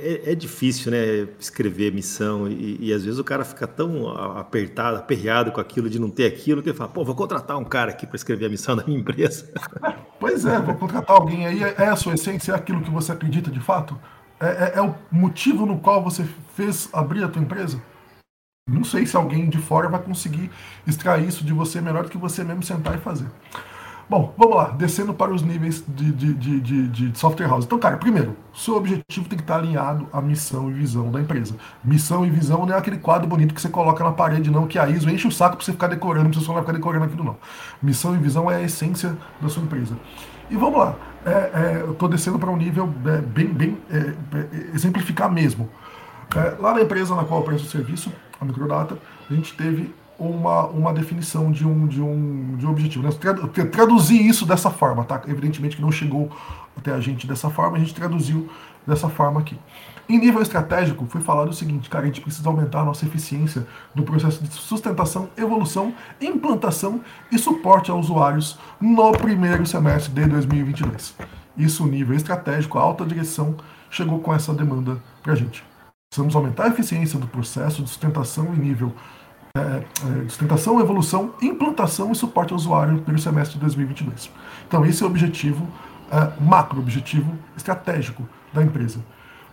[0.00, 4.08] é, é, difícil, né, escrever missão e, e, às vezes o cara fica tão
[4.38, 7.64] apertado, aperreado com aquilo de não ter aquilo que ele fala, pô, vou contratar um
[7.64, 9.48] cara aqui para escrever a missão da minha empresa.
[10.20, 13.52] Pois é, vou contratar alguém aí, é a sua essência, é aquilo que você acredita
[13.52, 13.96] de fato?
[14.40, 17.80] É, é, é o motivo no qual você fez abrir a tua empresa?
[18.68, 20.50] Não sei se alguém de fora vai conseguir
[20.86, 23.26] extrair isso de você melhor do que você mesmo sentar e fazer.
[24.08, 27.66] Bom, vamos lá, descendo para os níveis de, de, de, de, software house.
[27.66, 31.54] Então, cara, primeiro, seu objetivo tem que estar alinhado à missão e visão da empresa.
[31.84, 34.78] Missão e visão não é aquele quadro bonito que você coloca na parede, não, que
[34.78, 37.36] a ISO enche o saco para você ficar decorando, precisa só ficar decorando aquilo, não.
[37.82, 39.94] Missão e visão é a essência da sua empresa.
[40.50, 43.98] E vamos lá, é, é, eu estou descendo para um nível é, bem, bem é,
[43.98, 45.68] é, exemplificar mesmo.
[46.34, 48.96] É, lá na empresa na qual eu presto serviço, a Microdata,
[49.30, 53.04] a gente teve uma, uma definição de um, de um, de um objetivo.
[53.04, 53.10] Né?
[53.70, 55.22] Traduzir isso dessa forma, tá?
[55.28, 56.30] Evidentemente que não chegou
[56.76, 58.48] até a gente dessa forma, a gente traduziu
[58.86, 59.56] dessa forma aqui.
[60.08, 63.66] Em nível estratégico, foi falado o seguinte, cara, a gente precisa aumentar a nossa eficiência
[63.94, 71.14] no processo de sustentação, evolução, implantação e suporte a usuários no primeiro semestre de 2022.
[71.56, 73.56] Isso, nível estratégico, a alta direção
[73.90, 75.62] chegou com essa demanda para a gente.
[76.10, 78.94] Precisamos aumentar a eficiência do processo de sustentação e nível
[79.58, 79.84] é,
[80.24, 84.30] é, sustentação, evolução, implantação e suporte ao usuário pelo semestre de 2022.
[84.66, 85.66] Então, esse é o objetivo
[86.10, 89.00] é, macro, objetivo estratégico da empresa.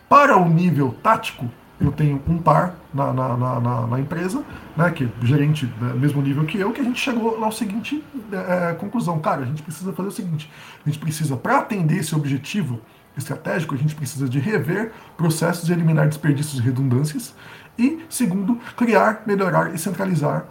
[0.07, 4.43] Para o nível tático, eu tenho um par na, na, na, na empresa,
[4.77, 7.51] né, que é gerente do né, mesmo nível que eu, que a gente chegou ao
[7.51, 9.19] seguinte é, conclusão.
[9.19, 10.49] Cara, a gente precisa fazer o seguinte:
[10.85, 12.79] a gente precisa, para atender esse objetivo
[13.17, 17.33] estratégico, a gente precisa de rever processos e eliminar desperdícios e redundâncias.
[17.77, 20.45] E, segundo, criar, melhorar e centralizar,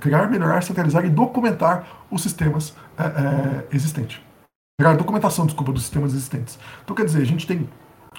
[0.00, 4.20] criar, melhorar, centralizar e documentar os sistemas é, é, existentes.
[4.80, 6.58] Criar documentação, desculpa, dos sistemas existentes.
[6.84, 7.68] Então, quer dizer, a gente tem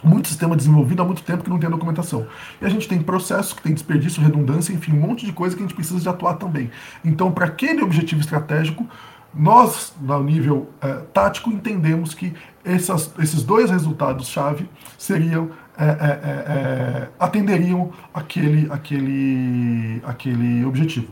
[0.04, 2.28] muito sistema desenvolvido há muito tempo que não tem documentação.
[2.62, 5.62] E a gente tem processos que tem desperdício, redundância, enfim, um monte de coisa que
[5.62, 6.72] a gente precisa de atuar também.
[7.04, 8.88] Então, para aquele objetivo estratégico,
[9.34, 17.94] nós, no nível é, tático, entendemos que essas, esses dois resultados-chave seriam é, é, atenderiam
[18.14, 21.08] aquele, aquele, aquele objetivo.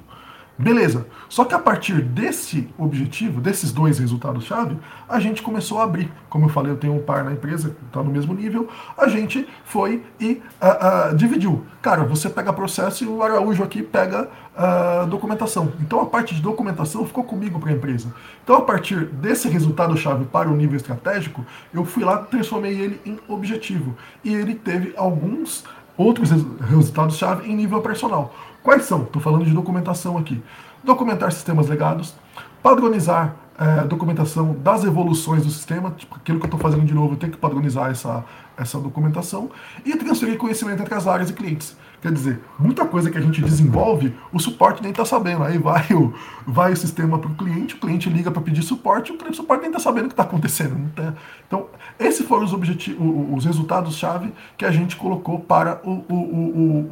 [0.58, 1.06] Beleza.
[1.30, 4.76] Só que a partir desse objetivo, desses dois resultados-chave,
[5.08, 6.12] a gente começou a abrir.
[6.30, 8.68] Como eu falei, eu tenho um par na empresa está no mesmo nível.
[8.98, 11.64] A gente foi e uh, uh, dividiu.
[11.80, 15.72] Cara, você pega processo e o Araújo aqui pega uh, documentação.
[15.80, 18.12] Então a parte de documentação ficou comigo para a empresa.
[18.44, 23.20] Então a partir desse resultado-chave para o nível estratégico, eu fui lá transformei ele em
[23.28, 23.96] objetivo.
[24.24, 25.64] E ele teve alguns
[25.98, 26.30] outros
[26.70, 28.34] resultados-chave em nível operacional.
[28.68, 29.04] Quais são?
[29.04, 30.44] Estou falando de documentação aqui.
[30.84, 32.14] Documentar sistemas legados,
[32.62, 37.14] padronizar é, documentação das evoluções do sistema, tipo, aquilo que eu estou fazendo de novo,
[37.14, 38.26] eu tenho que padronizar essa,
[38.58, 39.50] essa documentação,
[39.86, 41.78] e transferir conhecimento entre as áreas e clientes.
[42.02, 45.44] Quer dizer, muita coisa que a gente desenvolve, o suporte nem está sabendo.
[45.44, 46.14] Aí vai o,
[46.46, 49.72] vai o sistema para o cliente, o cliente liga para pedir suporte, o suporte nem
[49.72, 50.92] está sabendo o que está acontecendo.
[50.96, 51.16] Tá?
[51.48, 51.66] Então,
[52.00, 53.00] esses foram os, objetivos,
[53.36, 56.16] os resultados-chave que a gente colocou para o, o,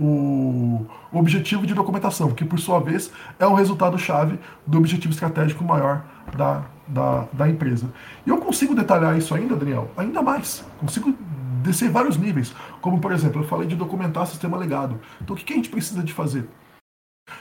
[0.01, 5.63] o, o objetivo de documentação, que por sua vez é o resultado-chave do objetivo estratégico
[5.63, 6.03] maior
[6.35, 7.89] da, da, da empresa.
[8.25, 10.65] E eu consigo detalhar isso ainda, Daniel, ainda mais.
[10.79, 11.13] Consigo
[11.65, 12.54] descer vários níveis.
[12.82, 14.99] Como, por exemplo, eu falei de documentar sistema legado.
[15.21, 16.47] Então, o que a gente precisa de fazer?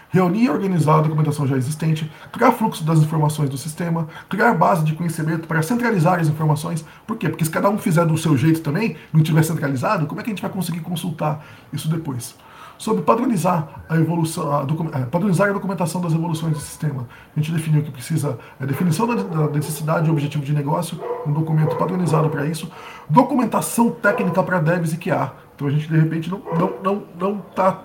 [0.08, 4.84] Reunir e organizar a documentação já existente, criar fluxo das informações do sistema, criar base
[4.84, 6.84] de conhecimento para centralizar as informações.
[7.06, 7.28] Por quê?
[7.28, 10.30] Porque se cada um fizer do seu jeito também, não tiver centralizado, como é que
[10.30, 12.34] a gente vai conseguir consultar isso depois?
[12.78, 14.62] Sobre padronizar a evolução, a
[14.98, 17.06] é, padronizar a documentação das evoluções do sistema.
[17.34, 21.32] A gente definiu que precisa a definição da, da necessidade e objetivo de negócio, um
[21.32, 22.70] documento padronizado para isso,
[23.08, 25.32] documentação técnica para devs e QA.
[25.54, 27.84] Então a gente de repente não não não não está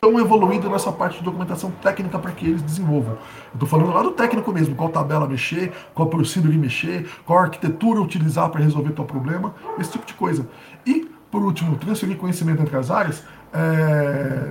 [0.00, 3.12] tão evoluído nessa parte de documentação técnica para que eles desenvolvam.
[3.12, 8.00] Eu estou falando lá do técnico mesmo, qual tabela mexer, qual procedure mexer, qual arquitetura
[8.00, 10.48] utilizar para resolver teu problema, esse tipo de coisa.
[10.86, 14.50] E, por último, transferir conhecimento entre as áreas é,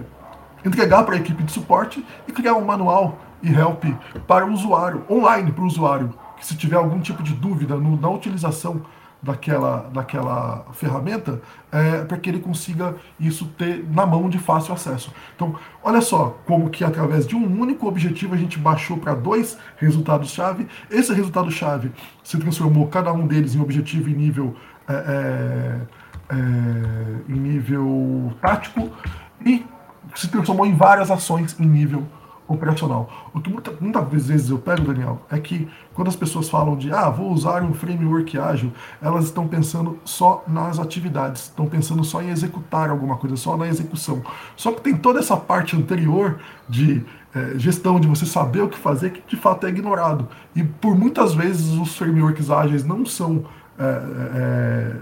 [0.65, 3.83] entregar para a equipe de suporte e criar um manual e help
[4.27, 7.99] para o usuário, online para o usuário, que se tiver algum tipo de dúvida no,
[7.99, 8.81] na utilização
[9.21, 15.13] daquela, daquela ferramenta, é, para que ele consiga isso ter na mão de fácil acesso.
[15.35, 19.57] Então, olha só como que através de um único objetivo a gente baixou para dois
[19.77, 20.67] resultados-chave.
[20.89, 21.91] Esse resultado-chave
[22.23, 24.55] se transformou cada um deles em objetivo em nível
[24.87, 25.81] é, é,
[26.29, 28.89] é, em nível tático
[29.45, 29.65] e
[30.15, 32.05] se transformou em várias ações em nível
[32.47, 33.29] operacional.
[33.33, 36.91] O que muita, muitas vezes eu pego, Daniel, é que quando as pessoas falam de
[36.91, 42.21] ah, vou usar um framework ágil, elas estão pensando só nas atividades, estão pensando só
[42.21, 44.23] em executar alguma coisa, só na execução.
[44.55, 48.77] Só que tem toda essa parte anterior de é, gestão, de você saber o que
[48.77, 50.27] fazer, que de fato é ignorado.
[50.55, 53.45] E por muitas vezes os frameworks ágeis não são
[53.77, 54.95] é, é,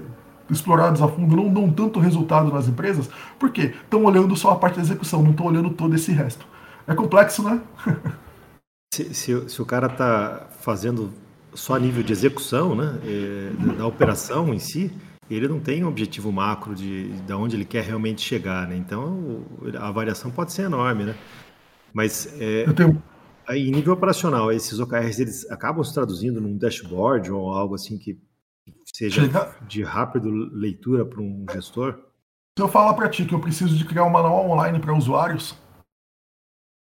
[0.49, 4.75] explorados a fundo não dão tanto resultado nas empresas, porque estão olhando só a parte
[4.75, 6.45] da execução, não estão olhando todo esse resto.
[6.87, 7.61] É complexo, né?
[8.93, 11.11] se, se, se, o cara está fazendo
[11.53, 14.91] só a nível de execução, né, é, da operação em si,
[15.29, 18.77] ele não tem um objetivo macro de, de onde ele quer realmente chegar, né?
[18.77, 19.43] Então
[19.77, 21.15] a variação pode ser enorme, né?
[21.93, 23.01] Mas é, tenho...
[23.49, 28.17] em nível operacional, esses OKRs eles acabam se traduzindo num dashboard ou algo assim que
[28.97, 29.55] seja Chega...
[29.61, 31.99] de rápido leitura para um gestor?
[32.57, 35.55] Se eu falar para ti que eu preciso de criar um manual online para usuários,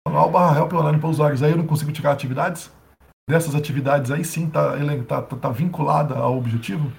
[0.07, 2.71] manual barra help online para usuários, aí eu não consigo tirar atividades?
[3.27, 4.77] Dessas atividades aí sim tá,
[5.09, 6.93] tá, tá, tá vinculada ao objetivo?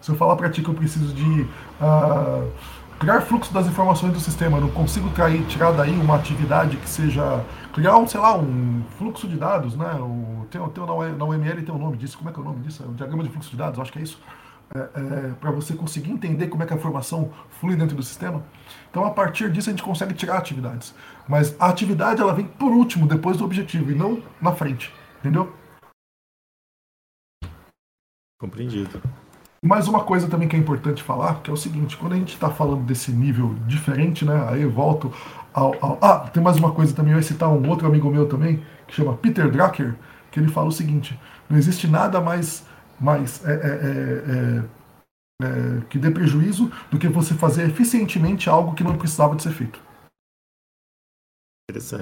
[0.00, 2.52] Se eu falar para ti que eu preciso de uh,
[2.98, 5.10] criar fluxo das informações do sistema, eu não consigo
[5.48, 9.94] tirar daí uma atividade que seja criar um, sei lá, um fluxo de dados, né?
[9.94, 12.44] O, tem, tem, na UML tem o um nome disso, como é que é o
[12.44, 12.82] nome disso?
[12.82, 14.20] É o diagrama de fluxo de dados, acho que é isso.
[14.74, 17.30] É, é, para você conseguir entender como é que a informação
[17.60, 18.42] flui dentro do sistema.
[18.90, 20.94] Então, a partir disso, a gente consegue tirar atividades.
[21.28, 24.92] Mas a atividade ela vem por último, depois do objetivo, e não na frente.
[25.20, 25.54] Entendeu?
[28.38, 29.00] Compreendido.
[29.66, 32.34] Mais uma coisa também que é importante falar, que é o seguinte, quando a gente
[32.34, 34.46] está falando desse nível diferente, né?
[34.48, 35.12] Aí eu volto
[35.52, 38.28] ao, ao, Ah, tem mais uma coisa também, eu ia citar um outro amigo meu
[38.28, 39.96] também, que chama Peter Drucker,
[40.30, 41.18] que ele fala o seguinte,
[41.50, 42.64] não existe nada mais,
[43.00, 44.62] mais é, é, é,
[45.42, 49.42] é, é que dê prejuízo do que você fazer eficientemente algo que não precisava de
[49.42, 49.80] ser feito.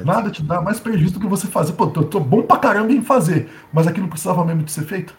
[0.04, 1.72] Nada te dá mais prejuízo do que você fazer.
[1.72, 5.16] Pô, tô, tô bom pra caramba em fazer, mas aquilo precisava mesmo de ser feito.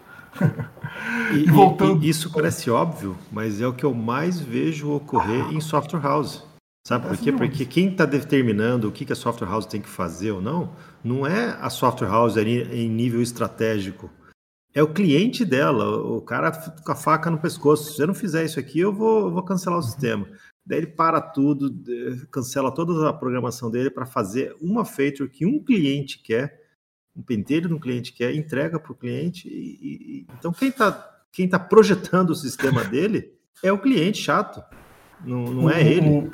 [1.33, 2.03] E, e, voltando.
[2.03, 6.43] E isso parece óbvio, mas é o que eu mais vejo ocorrer em software house.
[6.87, 7.31] Sabe por quê?
[7.31, 11.25] Porque quem está determinando o que, a software house tem que fazer ou não, não
[11.25, 14.09] é a software house em nível estratégico.
[14.71, 17.85] É o cliente dela, o cara com a faca no pescoço.
[17.85, 20.27] Se você não fizer isso aqui, eu vou, eu vou cancelar o sistema.
[20.65, 21.73] Daí ele para tudo,
[22.29, 26.64] cancela toda a programação dele para fazer uma feature que um cliente quer,
[27.15, 29.47] um pentelho de um cliente quer, entrega para o cliente.
[29.47, 33.31] E, e, então quem está quem tá projetando o sistema dele
[33.63, 34.63] é o cliente chato,
[35.23, 36.31] não, não é ele.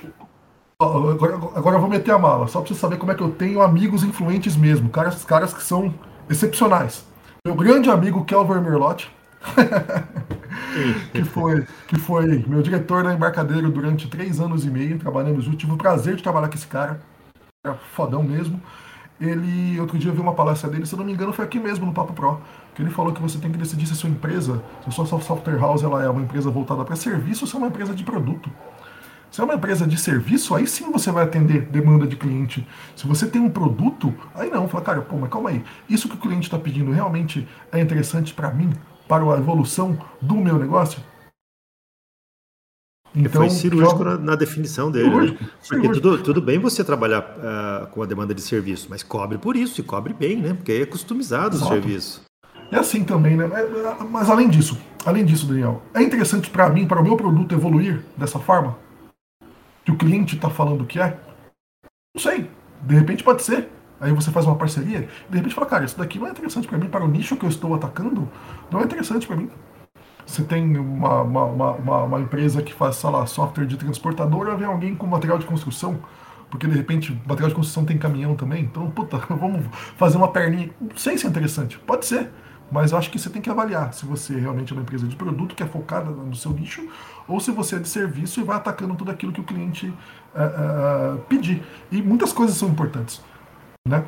[0.80, 3.32] Agora, agora eu vou meter a mala, só para você saber como é que eu
[3.32, 5.94] tenho amigos influentes mesmo, caras, caras que são
[6.28, 7.06] excepcionais.
[7.46, 9.12] Meu grande amigo Kelvin Merlotti,
[11.12, 15.58] que, foi, que foi meu diretor na embarcadeiro durante três anos e meio, trabalhando junto.
[15.58, 17.02] Tive o prazer de trabalhar com esse cara,
[17.64, 18.62] era fodão mesmo.
[19.22, 21.60] Ele, outro dia eu vi uma palestra dele, se eu não me engano, foi aqui
[21.60, 22.42] mesmo no Papo Pro,
[22.74, 25.06] que ele falou que você tem que decidir se a sua empresa, se a sua
[25.06, 28.04] software house ela é uma empresa voltada para serviço ou se é uma empresa de
[28.04, 28.50] produto.
[29.30, 32.68] Se é uma empresa de serviço, aí sim você vai atender demanda de cliente.
[32.96, 35.64] Se você tem um produto, aí não, fala, cara, pô, mas calma aí.
[35.88, 38.74] Isso que o cliente está pedindo realmente é interessante para mim?
[39.12, 41.04] para a evolução do meu negócio?
[43.16, 45.10] Então, foi cirúrgico na, na, definição dele.
[45.10, 45.12] Né?
[45.14, 45.50] Cirúrgico, né?
[45.68, 49.56] Porque tudo, tudo bem você trabalhar uh, com a demanda de serviço, mas cobre por
[49.56, 50.54] isso, e cobre bem, né?
[50.54, 51.72] Porque aí é customizado Exato.
[51.72, 52.22] o serviço.
[52.72, 53.50] É assim também, né?
[54.10, 58.02] Mas além disso, além disso, Daniel, é interessante para mim, para o meu produto evoluir
[58.16, 58.78] dessa forma?
[59.84, 61.20] Que o cliente está falando que é?
[62.16, 62.50] Não sei.
[62.82, 63.70] De repente pode ser.
[64.00, 66.76] Aí você faz uma parceria, de repente fala, cara, isso daqui não é interessante para
[66.76, 68.28] mim, para o nicho que eu estou atacando,
[68.72, 69.48] não é interessante para mim.
[70.26, 74.68] Você tem uma, uma, uma, uma, empresa que faz, sei lá, software de transportadora, vem
[74.68, 76.00] alguém com material de construção,
[76.50, 79.66] porque de repente material de construção tem caminhão também, então, puta, vamos
[79.98, 80.70] fazer uma perninha.
[80.80, 82.30] Não sei se é interessante, pode ser,
[82.72, 85.16] mas eu acho que você tem que avaliar se você realmente é uma empresa de
[85.16, 86.88] produto que é focada no seu nicho,
[87.28, 91.16] ou se você é de serviço e vai atacando tudo aquilo que o cliente uh,
[91.16, 91.62] uh, pedir.
[91.92, 93.22] E muitas coisas são importantes.
[93.88, 94.04] Né?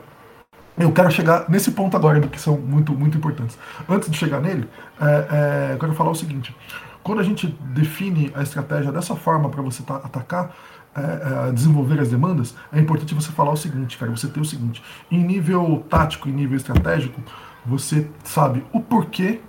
[0.78, 3.58] Eu quero chegar nesse ponto agora, que são muito, muito importantes.
[3.88, 4.68] Antes de chegar nele,
[5.00, 6.56] é, é, eu quero falar o seguinte:
[7.04, 10.56] quando a gente define a estratégia dessa forma para você atacar,
[10.96, 14.12] é, é, desenvolver as demandas, é importante você falar o seguinte, cara.
[14.12, 17.22] Você ter o seguinte: em nível tático, em nível estratégico,
[17.64, 19.42] você sabe o porquê,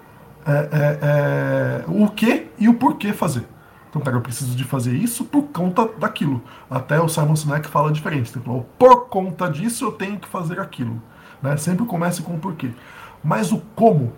[0.46, 0.68] é,
[1.02, 3.46] é, o que e o porquê fazer.
[3.88, 6.42] Então, cara, eu preciso de fazer isso por conta daquilo.
[6.68, 8.32] Até o Simon Sinek fala diferente.
[8.34, 11.00] Ele falou, por conta disso eu tenho que fazer aquilo.
[11.44, 11.58] Né?
[11.58, 12.70] Sempre comece com o porquê.
[13.22, 14.14] Mas o como,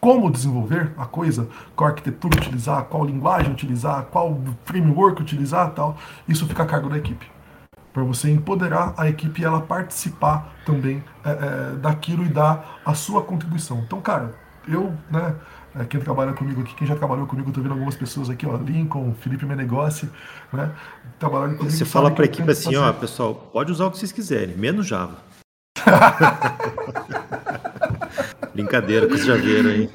[0.00, 6.46] como desenvolver a coisa, qual arquitetura utilizar, qual linguagem utilizar, qual framework utilizar, tal, isso
[6.46, 7.30] fica a cargo da equipe.
[7.92, 12.94] Para você empoderar a equipe e ela participar também é, é, daquilo e dar a
[12.94, 13.80] sua contribuição.
[13.80, 14.34] Então, cara,
[14.66, 15.34] eu, né,
[15.74, 18.56] é, quem trabalha comigo aqui, quem já trabalhou comigo, estou vendo algumas pessoas aqui, ó,
[18.56, 20.08] Lincoln, Felipe Menegossi,
[20.52, 20.70] né?
[21.18, 21.74] Trabalhando comigo.
[21.74, 22.78] Você fala para a equipe assim, fazer...
[22.78, 25.27] ó, pessoal, pode usar o que vocês quiserem, menos Java.
[28.54, 29.88] Brincadeira que vocês já aí.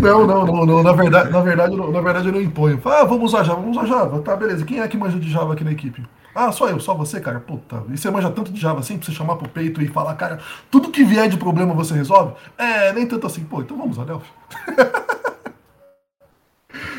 [0.00, 2.80] Não, não, não, não, Na verdade, na verdade, na verdade eu não imponho.
[2.84, 4.20] Ah, vamos usar Java, vamos usar Java.
[4.22, 4.64] Tá, beleza.
[4.64, 6.02] Quem é que manja de Java aqui na equipe?
[6.34, 7.40] Ah, só eu, só você, cara.
[7.40, 10.14] Puta, e você manja tanto de Java assim pra você chamar pro peito e falar,
[10.14, 10.38] cara,
[10.70, 12.34] tudo que vier de problema você resolve?
[12.56, 13.44] É, nem tanto assim.
[13.44, 14.30] Pô, então vamos usar Delphi.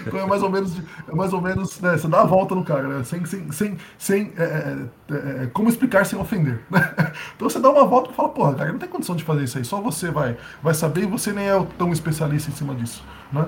[0.06, 2.64] Então é mais ou menos, é mais ou menos né, você dá a volta no
[2.64, 3.04] cara, né?
[3.04, 6.62] Sem, sem, sem, sem é, é, é, é como explicar sem ofender.
[6.70, 6.82] Né?
[7.36, 9.58] Então você dá uma volta e fala, porra, cara, não tem condição de fazer isso
[9.58, 13.04] aí, só você vai, vai saber e você nem é tão especialista em cima disso.
[13.32, 13.46] Né?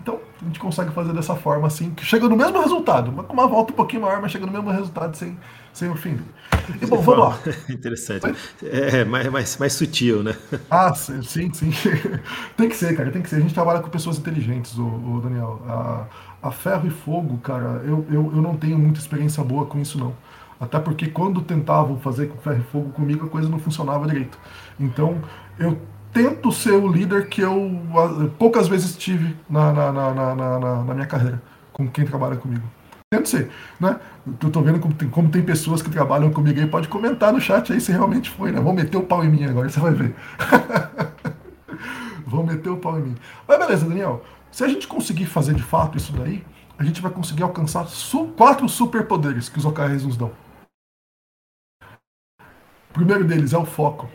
[0.00, 3.32] Então, a gente consegue fazer dessa forma assim, que chega no mesmo resultado, mas com
[3.32, 5.38] uma volta um pouquinho maior, mas chega no mesmo resultado sem,
[5.78, 6.18] sem o fim.
[6.82, 7.38] E bom, vamos lá.
[7.70, 8.34] Interessante.
[8.62, 10.36] É, é mais, mais, mais sutil, né?
[10.70, 11.70] Ah, sim, sim.
[12.56, 13.36] tem que ser, cara, tem que ser.
[13.36, 15.62] A gente trabalha com pessoas inteligentes, o, o Daniel.
[15.66, 16.06] A,
[16.42, 19.98] a, ferro e fogo, cara, eu, eu, eu não tenho muita experiência boa com isso,
[19.98, 20.14] não.
[20.60, 24.36] Até porque quando tentavam fazer com ferro e fogo comigo, a coisa não funcionava direito.
[24.78, 25.20] Então,
[25.58, 25.78] eu
[26.12, 27.80] tento ser o líder que eu
[28.38, 31.40] poucas vezes tive na, na, na, na, na minha carreira,
[31.72, 32.64] com quem trabalha comigo.
[33.24, 33.98] Ser, né?
[34.26, 37.40] Eu tô vendo como tem, como tem pessoas que trabalham comigo aí, pode comentar no
[37.40, 38.60] chat aí se realmente foi, né?
[38.60, 40.14] Vou meter o pau em mim agora, você vai ver.
[42.26, 43.16] Vou meter o pau em mim.
[43.46, 44.22] Mas beleza, Daniel.
[44.52, 46.44] Se a gente conseguir fazer de fato isso daí,
[46.78, 50.30] a gente vai conseguir alcançar su quatro superpoderes que os OKRs nos dão.
[52.90, 54.06] O primeiro deles é o foco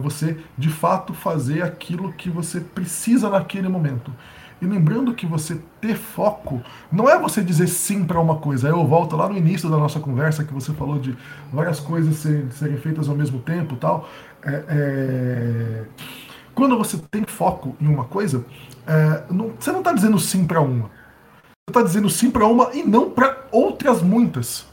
[0.00, 4.10] você de fato fazer aquilo que você precisa naquele momento.
[4.62, 8.68] E lembrando que você ter foco não é você dizer sim para uma coisa.
[8.68, 11.18] Eu volto lá no início da nossa conversa que você falou de
[11.52, 14.08] várias coisas serem, serem feitas ao mesmo tempo, tal.
[14.40, 15.84] É, é...
[16.54, 18.44] Quando você tem foco em uma coisa,
[18.86, 20.84] é, não, você não está dizendo sim para uma.
[21.42, 24.64] Você está dizendo sim para uma e não para outras muitas.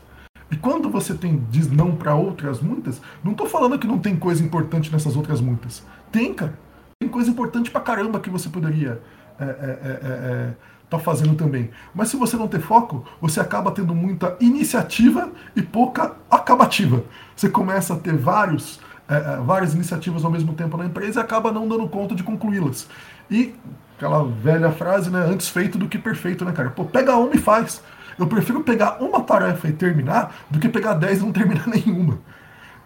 [0.52, 4.16] E quando você tem diz não para outras muitas, não tô falando que não tem
[4.16, 5.84] coisa importante nessas outras muitas.
[6.12, 6.54] Tem, cara.
[7.00, 9.02] Tem coisa importante pra caramba que você poderia
[9.44, 10.54] é, é,
[10.90, 11.70] tá fazendo também.
[11.94, 17.04] Mas se você não ter foco, você acaba tendo muita iniciativa e pouca acabativa.
[17.36, 18.80] Você começa a ter vários,
[19.46, 22.88] várias iniciativas ao mesmo tempo na empresa e acaba não dando conta de concluí-las.
[23.30, 23.54] E
[24.00, 25.20] aquela velha frase, né?
[25.20, 26.70] Antes feito do que perfeito, né, cara?
[26.70, 27.84] Pô, pega uma e faz.
[28.18, 32.20] Eu prefiro pegar uma tarefa e terminar do que pegar dez e não terminar nenhuma.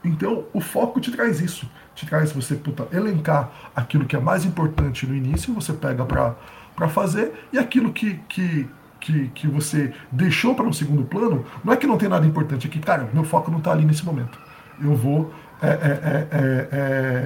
[0.04, 1.70] Então, o foco te traz isso.
[1.96, 7.48] Traz você puta, elencar aquilo que é mais importante no início, você pega para fazer,
[7.52, 8.70] e aquilo que, que,
[9.00, 12.68] que, que você deixou para um segundo plano, não é que não tem nada importante,
[12.68, 14.38] é que, cara, meu foco não está ali nesse momento.
[14.80, 16.68] Eu vou é, é, é, é,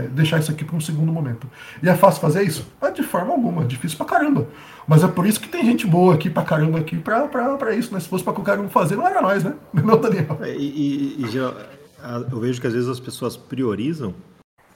[0.06, 1.50] é deixar isso aqui para um segundo momento.
[1.82, 2.66] E é fácil fazer isso?
[2.82, 4.48] É de forma alguma, é difícil pra caramba.
[4.88, 7.76] Mas é por isso que tem gente boa aqui pra caramba aqui pra, pra, pra
[7.76, 8.00] isso, né?
[8.00, 9.54] Se fosse pra qualquer um fazer, não era nós, né?
[9.74, 10.40] Não, Daniel.
[10.46, 11.52] E, e, e já,
[12.32, 14.14] eu vejo que às vezes as pessoas priorizam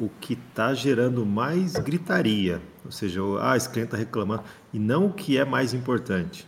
[0.02, 4.43] o que está gerando mais gritaria, ou seja, ah, esse cliente está reclamando,
[4.74, 6.47] e não o que é mais importante.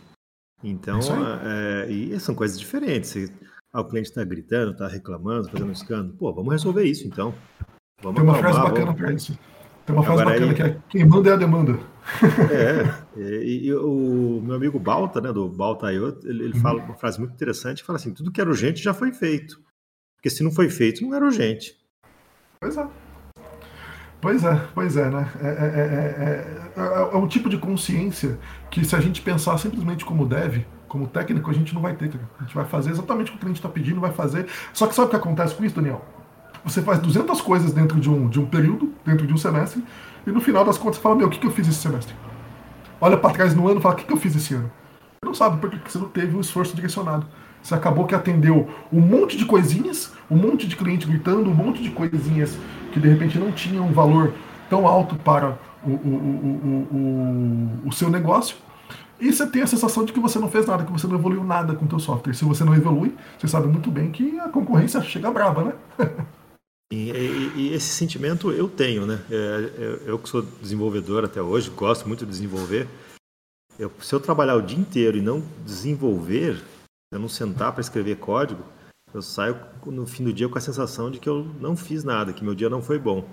[0.62, 0.98] Então,
[1.42, 3.30] é, e são coisas diferentes.
[3.72, 6.16] Ah, o cliente está gritando, está reclamando, fazendo um escândalo.
[6.16, 7.34] Pô, vamos resolver isso então.
[8.02, 9.38] Vamos Tem uma acalmar, frase bacana para isso.
[9.86, 10.56] Tem uma frase Agora, bacana aí...
[10.56, 11.78] que é quem manda é a demanda.
[13.16, 16.60] É, e, e, o meu amigo Balta, né, do Balta ele, ele uhum.
[16.60, 19.62] fala uma frase muito interessante, fala assim, tudo que era urgente já foi feito.
[20.16, 21.76] Porque se não foi feito, não era urgente.
[22.60, 22.88] Pois é.
[24.24, 25.28] Pois é, pois é, né?
[25.38, 28.38] É, é, é, é, um tipo de consciência
[28.70, 32.10] que se a gente pensar simplesmente como deve, como técnico, a gente não vai ter.
[32.40, 34.46] A gente vai fazer exatamente o que o cliente está pedindo, vai fazer.
[34.72, 36.02] Só que sabe o que acontece com isso, Daniel?
[36.64, 39.84] Você faz 200 coisas dentro de um, de um período, dentro de um semestre,
[40.26, 42.14] e no final das contas você fala: Meu, o que, que eu fiz esse semestre?
[42.98, 44.72] Olha para trás no ano e fala: O que, que eu fiz esse ano?
[45.20, 47.26] Você não sabe porque você não teve um esforço direcionado.
[47.62, 51.82] Você acabou que atendeu um monte de coisinhas, um monte de cliente gritando, um monte
[51.82, 52.56] de coisinhas
[52.94, 54.32] que de repente não tinham um valor
[54.70, 58.56] tão alto para o, o, o, o, seu negócio
[59.20, 61.42] e você tem a sensação de que você não fez nada, que você não evoluiu
[61.42, 62.34] nada com o teu software.
[62.34, 65.72] Se você não evolui, você sabe muito bem que a concorrência chega brava, né?
[66.92, 69.20] e, e, e, esse sentimento eu tenho, né?
[69.28, 72.86] É, é, eu que sou desenvolvedor até hoje, gosto muito de desenvolver.
[73.76, 76.62] Eu, se eu trabalhar o dia inteiro e não desenvolver,
[77.12, 78.62] eu não sentar para escrever código,
[79.14, 79.56] eu saio
[79.86, 82.54] no fim do dia com a sensação de que eu não fiz nada, que meu
[82.54, 83.24] dia não foi bom.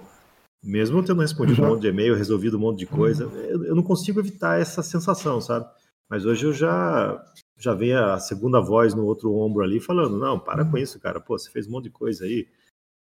[0.64, 3.82] Mesmo tendo respondido um monte de e-mail, resolvido um monte de coisa, eu, eu não
[3.82, 5.66] consigo evitar essa sensação, sabe?
[6.08, 7.20] Mas hoje eu já
[7.58, 11.20] já veio a segunda voz no outro ombro ali falando, não, para com isso, cara,
[11.20, 12.48] pô, você fez um monte de coisa aí,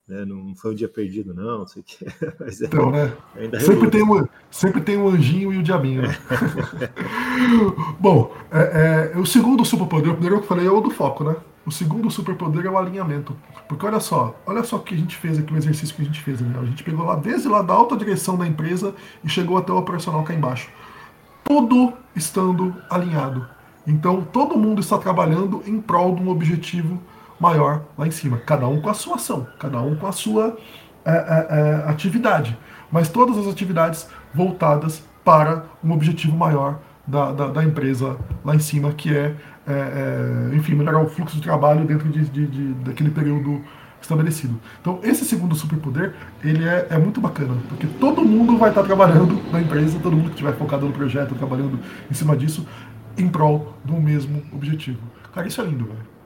[0.07, 0.25] né?
[0.25, 2.05] não foi um dia perdido não, não sei o que.
[2.39, 3.15] Mas é, então, né?
[3.59, 6.01] sempre, tem um, sempre tem um anjinho e o um diabinho.
[6.01, 6.17] Né?
[7.99, 11.23] Bom, é, é, o segundo superpoder, o primeiro que eu falei é o do foco,
[11.23, 11.35] né?
[11.69, 13.37] O segundo superpoder é o alinhamento.
[13.67, 16.05] Porque olha só, olha só o que a gente fez aqui, o exercício que a
[16.05, 16.63] gente fez, Daniel.
[16.63, 19.77] A gente pegou lá desde lá da alta direção da empresa e chegou até o
[19.77, 20.67] operacional cá embaixo.
[21.43, 23.47] Tudo estando alinhado.
[23.85, 26.99] Então todo mundo está trabalhando em prol de um objetivo
[27.39, 28.39] maior lá em cima.
[28.39, 30.57] Cada um com a sua ação, cada um com a sua
[31.05, 32.57] é, é, é, atividade.
[32.91, 38.59] Mas todas as atividades voltadas para um objetivo maior da, da, da empresa lá em
[38.59, 39.35] cima, que é
[39.69, 43.61] é, é, enfim, melhorar o fluxo de trabalho dentro de, de, de, daquele período
[44.01, 44.59] estabelecido.
[44.81, 49.39] Então, esse segundo superpoder, ele é, é muito bacana, porque todo mundo vai estar trabalhando
[49.51, 52.65] na empresa, todo mundo que estiver focado no projeto, trabalhando em cima disso,
[53.17, 54.99] em prol do mesmo objetivo.
[55.33, 56.18] Cara, isso é lindo, velho.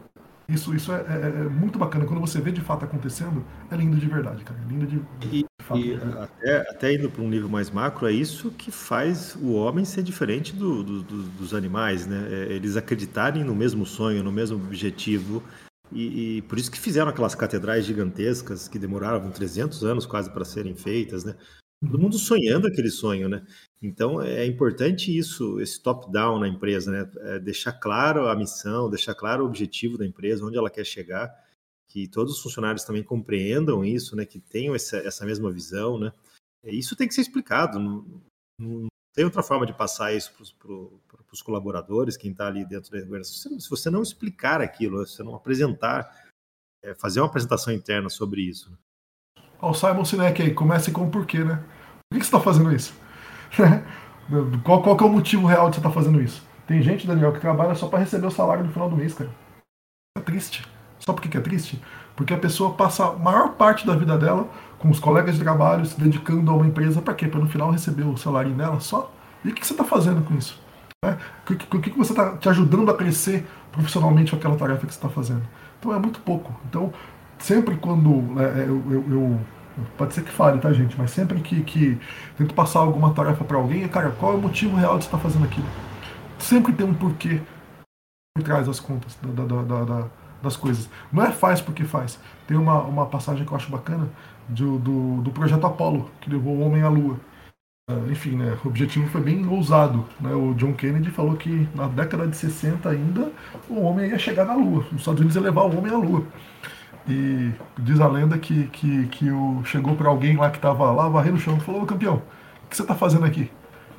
[0.53, 2.05] Isso, isso é, é, é, muito bacana.
[2.05, 4.59] Quando você vê de fato acontecendo, é lindo de verdade, cara.
[4.63, 5.79] É lindo de, de fato.
[5.79, 9.83] E até, até, indo para um nível mais macro, é isso que faz o homem
[9.83, 12.27] ser diferente do, do, do, dos animais, né?
[12.29, 15.41] É, eles acreditarem no mesmo sonho, no mesmo objetivo.
[15.91, 20.45] E, e, por isso que fizeram aquelas catedrais gigantescas que demoraram 300 anos quase para
[20.45, 21.35] serem feitas, né?
[21.85, 23.45] Todo mundo sonhando aquele sonho, né?
[23.81, 27.11] Então é importante isso, esse top-down na empresa, né?
[27.33, 31.29] É deixar claro a missão, deixar claro o objetivo da empresa, onde ela quer chegar,
[31.87, 34.25] que todos os funcionários também compreendam isso, né?
[34.25, 36.13] Que tenham essa, essa mesma visão, né?
[36.63, 37.77] Isso tem que ser explicado.
[37.77, 38.05] Não,
[38.57, 42.97] não tem outra forma de passar isso para os colaboradores, quem está ali dentro da
[42.97, 43.59] organização.
[43.59, 46.31] Se você não explicar aquilo, se você não apresentar,
[46.81, 48.71] é, fazer uma apresentação interna sobre isso.
[48.71, 48.77] Né?
[49.61, 51.63] o Simon Sinek aí, comece com o porquê, né?
[52.19, 52.93] Que você está fazendo isso?
[54.63, 56.45] qual, qual que é o motivo real de você estar tá fazendo isso?
[56.67, 59.29] Tem gente, Daniel, que trabalha só para receber o salário no final do mês, cara.
[60.17, 60.65] É triste.
[60.99, 61.81] Só por que é triste?
[62.15, 64.47] Porque a pessoa passa a maior parte da vida dela
[64.79, 67.27] com os colegas de trabalho, se dedicando a uma empresa, para quê?
[67.27, 69.11] Para no final receber o salário dela só?
[69.43, 70.61] E o que você está fazendo com isso?
[71.03, 71.11] É?
[71.11, 74.93] O que, que, que você está te ajudando a crescer profissionalmente com aquela tarefa que
[74.93, 75.43] você está fazendo?
[75.79, 76.53] Então é muito pouco.
[76.69, 76.93] Então,
[77.37, 79.39] sempre quando é, eu, eu, eu
[79.97, 80.95] Pode ser que fale, tá, gente?
[80.97, 81.99] Mas sempre que, que
[82.37, 85.17] tento passar alguma tarefa para alguém, cara, qual é o motivo real de você estar
[85.17, 85.67] tá fazendo aquilo?
[86.37, 87.41] Sempre tem um porquê
[88.35, 90.07] por trás das contas, da, da, da,
[90.41, 90.89] das coisas.
[91.11, 92.19] Não é faz porque faz.
[92.47, 94.09] Tem uma, uma passagem que eu acho bacana
[94.49, 97.19] do, do, do projeto Apollo, que levou o homem à Lua.
[97.89, 100.05] Uh, enfim, né, o objetivo foi bem ousado.
[100.19, 100.33] Né?
[100.33, 103.31] O John Kennedy falou que na década de 60 ainda
[103.69, 104.85] o homem ia chegar na Lua.
[104.91, 106.25] Os Estados Unidos ia levar o homem à Lua.
[107.07, 111.09] E diz a lenda que, que, que o, chegou para alguém lá que estava lá
[111.09, 112.21] varrendo o chão e falou: Ô campeão,
[112.65, 113.51] o que você está fazendo aqui?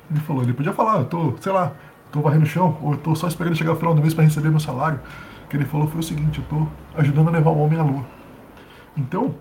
[0.09, 1.73] Ele falou: ele podia falar, eu tô, sei lá,
[2.11, 4.23] tô varrendo o chão, ou eu tô só esperando chegar o final do mês para
[4.23, 4.99] receber meu salário.
[5.45, 7.83] O que ele falou foi o seguinte: eu tô ajudando a levar o homem à
[7.83, 8.05] lua.
[8.97, 9.35] Então,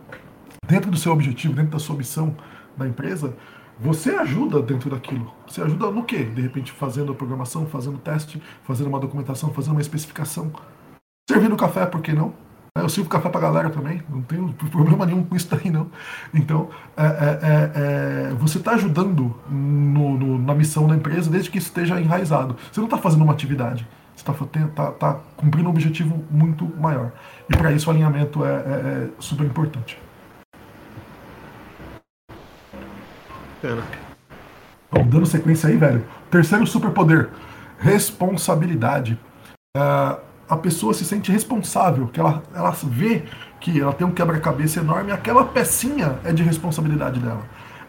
[0.66, 2.36] dentro do seu objetivo, dentro da sua missão
[2.76, 3.34] da empresa,
[3.78, 5.32] você ajuda dentro daquilo.
[5.46, 6.24] Você ajuda no quê?
[6.24, 10.52] De repente fazendo a programação, fazendo teste, fazendo uma documentação, fazendo uma especificação.
[11.28, 12.34] Servindo café, por que não?
[12.76, 15.88] Eu sirvo café pra galera também, não tenho problema nenhum com isso daí, não.
[16.34, 21.50] Então, é, é, é, é você está ajudando no, no, na missão da empresa desde
[21.50, 22.56] que isso esteja enraizado.
[22.72, 27.12] Você não está fazendo uma atividade, você está tá, tá cumprindo um objetivo muito maior.
[27.48, 29.96] E para isso o alinhamento é, é, é super importante.
[33.62, 33.84] Pena.
[34.90, 36.04] Bom, dando sequência aí, velho.
[36.28, 37.30] Terceiro superpoder:
[37.78, 39.16] responsabilidade.
[39.76, 43.24] Uh, a pessoa se sente responsável, que ela, ela vê
[43.60, 47.42] que ela tem um quebra-cabeça enorme aquela pecinha é de responsabilidade dela.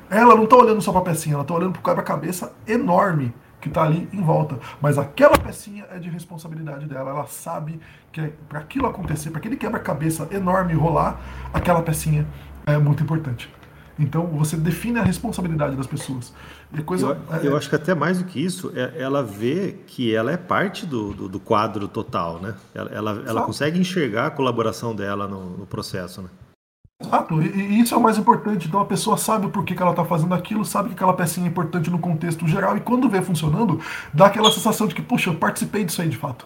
[0.09, 3.33] Ela não está olhando só para a pecinha, ela está olhando para o quebra-cabeça enorme
[3.59, 4.59] que está ali em volta.
[4.79, 7.09] Mas aquela pecinha é de responsabilidade dela.
[7.09, 7.79] Ela sabe
[8.11, 11.19] que é, para aquilo acontecer, para aquele quebra-cabeça enorme rolar,
[11.51, 12.27] aquela pecinha
[12.65, 13.51] é muito importante.
[13.97, 16.33] Então você define a responsabilidade das pessoas.
[16.73, 19.75] E coisa, eu, é, eu, acho que até mais do que isso, é, ela vê
[19.87, 22.55] que ela é parte do, do, do quadro total, né?
[22.73, 26.29] Ela, ela, ela, consegue enxergar a colaboração dela no, no processo, né?
[27.01, 28.67] Exato, e, e, isso é o mais importante.
[28.67, 31.45] Então a pessoa sabe o porquê que ela está fazendo aquilo, sabe que aquela pecinha
[31.45, 33.79] é importante no contexto geral, e quando vê funcionando,
[34.13, 36.45] dá aquela sensação de que, puxa, eu participei disso aí de fato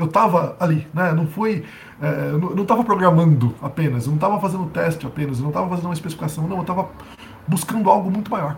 [0.00, 1.12] eu estava ali, né?
[1.12, 1.64] Não foi,
[2.00, 6.48] é, não estava programando apenas, não estava fazendo teste apenas, não estava fazendo uma especificação,
[6.48, 6.88] não, eu estava
[7.46, 8.56] buscando algo muito maior,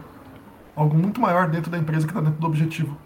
[0.75, 2.99] algo muito maior dentro da empresa que está dentro do objetivo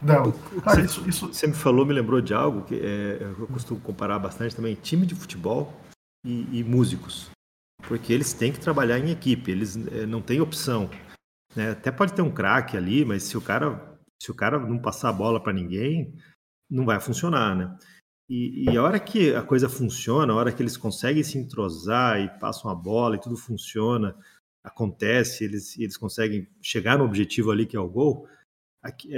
[0.00, 0.32] dela.
[0.62, 1.26] Cara, você, isso, isso...
[1.28, 5.06] você me falou, me lembrou de algo que é, eu costumo comparar bastante também, time
[5.06, 5.72] de futebol
[6.24, 7.30] e, e músicos,
[7.86, 10.90] porque eles têm que trabalhar em equipe, eles é, não têm opção.
[11.54, 11.70] Né?
[11.70, 13.94] Até pode ter um craque ali, mas se o cara
[14.24, 16.14] se o cara não passar a bola para ninguém,
[16.70, 17.76] não vai funcionar, né?
[18.28, 22.18] E, e, a hora que a coisa funciona, a hora que eles conseguem se entrosar
[22.18, 24.16] e passam a bola e tudo funciona,
[24.64, 28.26] acontece, eles, eles conseguem chegar no objetivo ali que é o gol,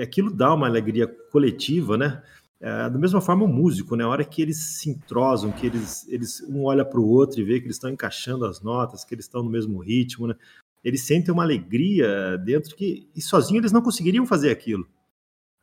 [0.02, 2.22] aquilo dá uma alegria coletiva, né?
[2.58, 4.04] É, da mesma forma o músico, né?
[4.04, 7.44] A hora que eles se entrosam, que eles, eles um olha para o outro e
[7.44, 10.34] vê que eles estão encaixando as notas, que eles estão no mesmo ritmo, né?
[10.82, 14.88] Eles sentem uma alegria dentro que e sozinho eles não conseguiriam fazer aquilo.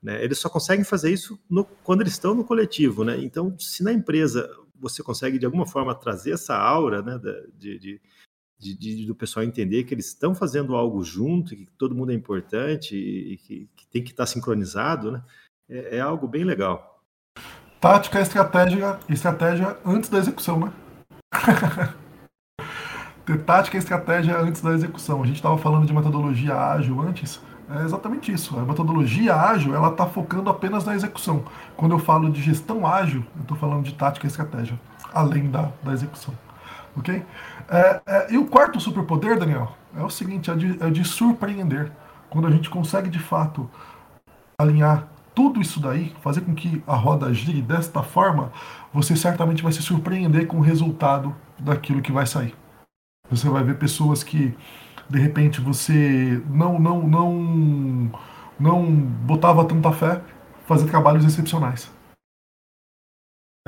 [0.02, 0.22] Né?
[0.22, 3.06] Eles só conseguem fazer isso no, quando eles estão no coletivo.
[3.06, 3.18] Né?
[3.24, 7.18] Então, se na empresa você consegue, de alguma forma, trazer essa aura né,
[7.58, 8.02] de, de,
[8.64, 12.16] de, de do pessoal entender que eles estão fazendo algo junto, que todo mundo é
[12.16, 15.22] importante e que, que tem que estar sincronizado, né?
[15.70, 17.02] é, é algo bem legal.
[17.80, 20.72] Tática, estratégia, estratégia antes da execução, né?
[23.26, 25.24] Ter tática e estratégia antes da execução.
[25.24, 27.42] A gente estava falando de metodologia ágil antes.
[27.70, 28.58] É exatamente isso.
[28.60, 31.44] A metodologia ágil ela está focando apenas na execução.
[31.76, 34.80] Quando eu falo de gestão ágil, eu estou falando de tática e estratégia,
[35.14, 36.34] além da, da execução.
[36.96, 37.24] Ok?
[37.70, 41.92] É, é, e o quarto superpoder, Daniel, é o seguinte: é de, é de surpreender.
[42.30, 43.70] Quando a gente consegue de fato
[44.58, 48.52] alinhar tudo isso daí, fazer com que a roda gire desta forma,
[48.94, 52.56] você certamente vai se surpreender com o resultado daquilo que vai sair.
[53.30, 54.56] Você vai ver pessoas que
[55.10, 58.12] de repente você não não não
[58.60, 60.22] não botava tanta fé
[60.66, 61.92] fazer trabalhos excepcionais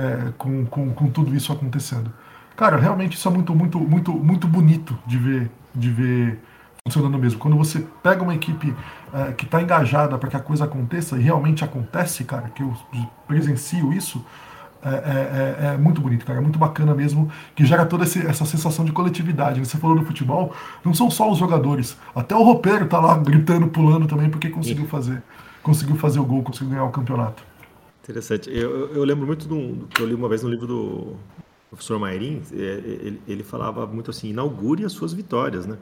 [0.00, 2.12] é, com, com, com tudo isso acontecendo
[2.56, 6.40] cara realmente isso é muito muito muito muito bonito de ver de ver
[6.84, 8.74] funcionando mesmo quando você pega uma equipe
[9.12, 12.74] é, que está engajada para que a coisa aconteça e realmente acontece cara que eu
[13.26, 14.24] presencio isso
[14.86, 16.38] é, é, é, é, muito bonito, cara.
[16.38, 19.58] É muito bacana mesmo, que gera toda esse, essa sensação de coletividade.
[19.58, 20.54] Você falou do futebol,
[20.84, 21.96] não são só os jogadores.
[22.14, 25.22] Até o roupeiro tá lá gritando, pulando também, porque conseguiu fazer.
[25.60, 27.42] Conseguiu fazer o gol, conseguiu ganhar o campeonato.
[28.04, 28.48] Interessante.
[28.48, 31.16] Eu, eu lembro muito do, que eu li uma vez no livro do
[31.68, 35.78] professor Mairim, é, ele, ele falava muito assim, inaugure as suas vitórias, né?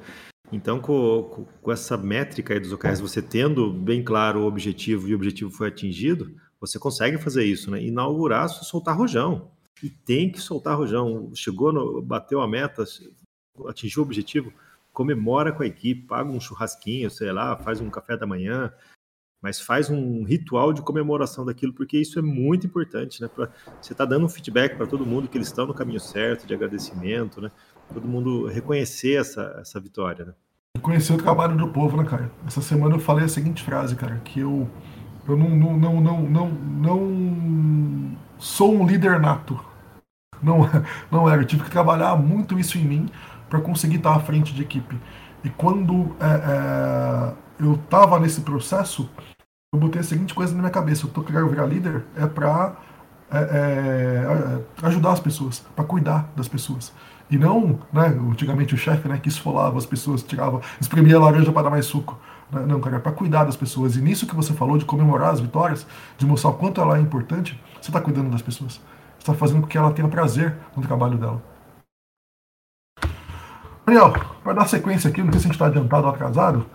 [0.53, 5.17] Então, com, com essa métrica dos OKRs, você tendo bem claro o objetivo e o
[5.17, 7.83] objetivo foi atingido, você consegue fazer isso, né?
[7.83, 9.51] Inaugurar, soltar rojão.
[9.83, 11.31] E tem que soltar rojão.
[11.35, 12.85] Chegou, no, bateu a meta,
[13.67, 14.53] atingiu o objetivo,
[14.93, 18.73] comemora com a equipe, paga um churrasquinho, sei lá, faz um café da manhã,
[19.45, 23.29] mas faz um ritual de comemoração daquilo, porque isso é muito importante, né?
[23.29, 26.47] Pra, você está dando um feedback para todo mundo que eles estão no caminho certo,
[26.47, 27.51] de agradecimento, né?
[27.93, 30.33] Todo mundo reconhecer essa, essa vitória, né?
[30.81, 32.33] Conhecer o trabalho do povo, né, cara?
[32.47, 34.67] Essa semana eu falei a seguinte frase, cara, que eu,
[35.29, 39.63] eu não, não, não, não, não, não sou um líder nato.
[40.43, 40.61] Não,
[41.13, 41.43] não era.
[41.43, 43.11] Eu tive que trabalhar muito isso em mim
[43.51, 44.99] para conseguir estar à frente de equipe.
[45.45, 49.11] E quando é, é, eu estava nesse processo,
[49.75, 52.77] eu botei a seguinte coisa na minha cabeça: eu tô querendo virar líder é para
[53.31, 56.93] é, é, ajudar as pessoas, para cuidar das pessoas.
[57.29, 61.51] E não, né, antigamente o chefe né, que esfolava as pessoas, tirava, espremia a laranja
[61.51, 62.19] para dar mais suco.
[62.53, 62.65] Né?
[62.67, 63.97] Não, cara, é para cuidar das pessoas.
[63.97, 67.01] E nisso que você falou de comemorar as vitórias, de mostrar o quanto ela é
[67.01, 68.75] importante, você está cuidando das pessoas.
[68.75, 71.43] Você está fazendo com que ela tenha prazer no trabalho dela.
[73.87, 74.13] Daniel,
[74.43, 76.67] para dar sequência aqui, não sei se a gente está adiantado ou atrasado,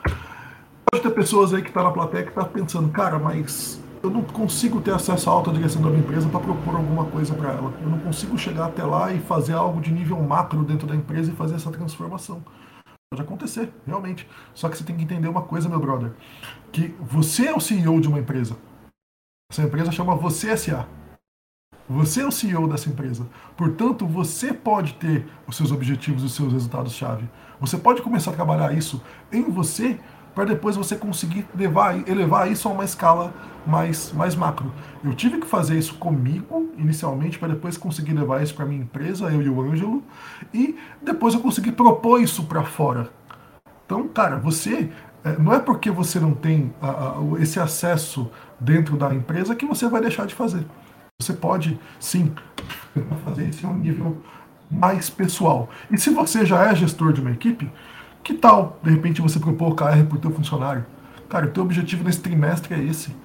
[0.91, 4.23] Pode ter pessoas aí que tá na plateia que tá pensando, cara, mas eu não
[4.23, 7.73] consigo ter acesso à alta direção da minha empresa para propor alguma coisa para ela.
[7.81, 11.31] Eu não consigo chegar até lá e fazer algo de nível macro dentro da empresa
[11.31, 12.43] e fazer essa transformação.
[13.11, 14.27] Pode acontecer, realmente.
[14.53, 16.11] Só que você tem que entender uma coisa, meu brother,
[16.71, 18.57] que você é o CEO de uma empresa.
[19.51, 20.87] Essa empresa chama Você SA.
[21.87, 23.27] Você é o CEO dessa empresa.
[23.57, 27.27] Portanto, você pode ter os seus objetivos e os seus resultados-chave.
[27.59, 29.99] Você pode começar a trabalhar isso em você
[30.33, 33.33] para depois você conseguir levar, elevar isso a uma escala
[33.65, 34.71] mais, mais macro.
[35.03, 39.25] Eu tive que fazer isso comigo inicialmente para depois conseguir levar isso para minha empresa,
[39.25, 40.03] eu e o Ângelo,
[40.53, 43.09] e depois eu consegui propor isso para fora.
[43.85, 44.89] Então, cara, você
[45.23, 49.87] é, não é porque você não tem a, esse acesso dentro da empresa que você
[49.87, 50.65] vai deixar de fazer.
[51.21, 52.33] Você pode sim
[53.25, 54.17] fazer isso em um nível
[54.71, 55.69] mais pessoal.
[55.91, 57.69] E se você já é gestor de uma equipe,
[58.23, 60.85] que tal, de repente, você propor KR para o teu funcionário?
[61.29, 63.15] Cara, o teu objetivo nesse trimestre é esse.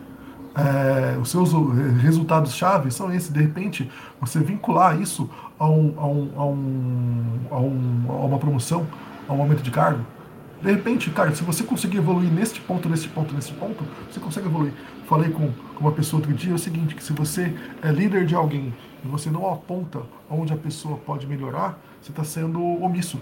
[0.56, 1.52] É, os seus
[2.00, 3.30] resultados-chave são esses.
[3.30, 3.90] De repente,
[4.20, 5.28] você vincular isso
[5.58, 8.86] a, um, a, um, a, um, a, um, a uma promoção,
[9.28, 10.04] a um aumento de cargo.
[10.62, 14.46] De repente, cara, se você conseguir evoluir neste ponto, neste ponto, neste ponto, você consegue
[14.46, 14.72] evoluir.
[15.06, 18.24] Falei com, com uma pessoa outro dia é o seguinte, que se você é líder
[18.24, 18.72] de alguém
[19.04, 23.20] e você não aponta onde a pessoa pode melhorar, você está sendo omisso.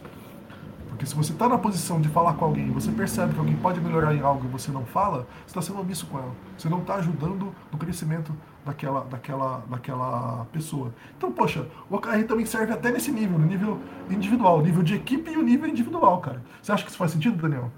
[1.02, 3.80] Porque se você está na posição de falar com alguém, você percebe que alguém pode
[3.80, 6.32] melhorar em algo e você não fala, você está sendo omisso com ela.
[6.56, 8.32] Você não está ajudando no crescimento
[8.64, 10.94] daquela, daquela, daquela pessoa.
[11.18, 15.28] Então, poxa, o OKR também serve até nesse nível, no nível individual, nível de equipe
[15.28, 16.40] e o nível individual, cara.
[16.62, 17.72] Você acha que isso faz sentido, Daniel?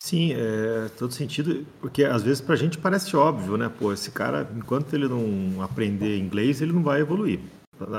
[0.00, 3.68] Sim, é todo sentido, porque às vezes para a gente parece óbvio, né?
[3.68, 7.40] Pô, esse cara, enquanto ele não aprender inglês, ele não vai evoluir.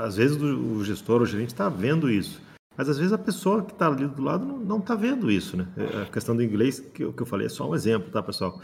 [0.02, 2.47] Às vezes o gestor, o gerente está vendo isso.
[2.78, 5.66] Mas às vezes a pessoa que está ali do lado não está vendo isso, né?
[5.76, 8.22] É, a questão do inglês que eu, que eu falei é só um exemplo, tá,
[8.22, 8.62] pessoal?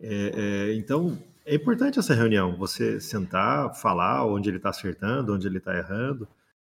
[0.00, 5.46] É, é, então, é importante essa reunião, você sentar, falar onde ele está acertando, onde
[5.46, 6.26] ele está errando,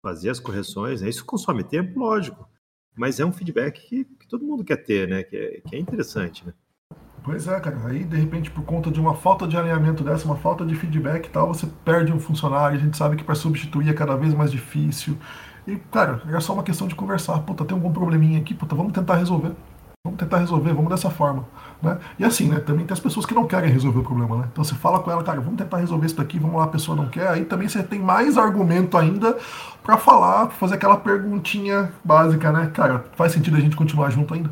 [0.03, 1.01] fazer as correções.
[1.01, 1.09] Né?
[1.09, 2.49] Isso consome tempo, lógico,
[2.97, 5.22] mas é um feedback que, que todo mundo quer ter, né?
[5.22, 6.53] Que é, que é interessante, né?
[7.22, 7.87] Pois é, cara.
[7.87, 11.26] Aí, de repente, por conta de uma falta de alinhamento dessa, uma falta de feedback
[11.26, 12.76] e tal, você perde um funcionário.
[12.76, 15.16] A gente sabe que para substituir é cada vez mais difícil.
[15.67, 17.39] E, cara, é só uma questão de conversar.
[17.41, 19.53] Puta, tem algum probleminha aqui, puta, vamos tentar resolver.
[20.05, 21.45] Vamos tentar resolver, vamos dessa forma.
[21.81, 21.97] Né?
[22.19, 22.59] E assim, né?
[22.59, 24.49] Também tem as pessoas que não querem resolver o problema, né?
[24.51, 26.97] Então você fala com ela, cara, vamos tentar resolver isso daqui, vamos lá, a pessoa
[26.97, 29.37] não quer, aí também você tem mais argumento ainda
[29.81, 32.69] para falar, pra fazer aquela perguntinha básica, né?
[32.75, 34.51] Cara, faz sentido a gente continuar junto ainda?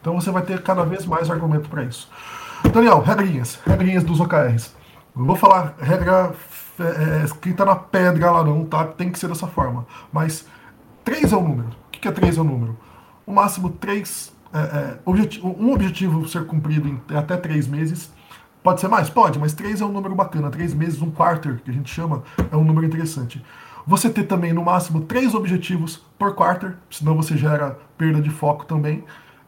[0.00, 2.08] Então você vai ter cada vez mais argumento para isso.
[2.72, 4.76] Daniel, regrinhas, regrinhas dos OKRs.
[5.16, 6.32] Eu vou falar regra
[6.80, 8.84] é, é, escrita na pedra lá não, tá?
[8.84, 9.86] Tem que ser dessa forma.
[10.12, 10.46] Mas
[11.04, 11.68] 3 é o número.
[11.68, 12.76] O que é 3 é o número?
[13.26, 14.32] O máximo 3.
[14.52, 14.98] É, é,
[15.44, 18.12] um objetivo ser cumprido em até 3 meses.
[18.62, 19.08] Pode ser mais?
[19.08, 20.50] Pode, mas 3 é um número bacana.
[20.50, 23.44] 3 meses, um quarter, que a gente chama, é um número interessante.
[23.86, 28.66] Você ter também, no máximo, 3 objetivos por quarter, senão você gera perda de foco
[28.66, 29.04] também.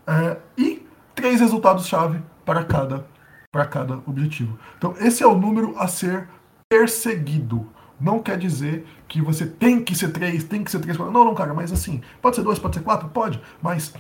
[0.07, 3.07] É, e 3 resultados-chave para cada,
[3.51, 4.59] para cada objetivo.
[4.79, 6.29] Então, esse é o número a ser
[6.73, 7.69] perseguido.
[8.01, 10.97] Não quer dizer que você tem que ser três, tem que ser três.
[10.97, 13.11] Não, não, cara, mas assim, pode ser dois, pode ser quatro?
[13.11, 13.93] Pode, mas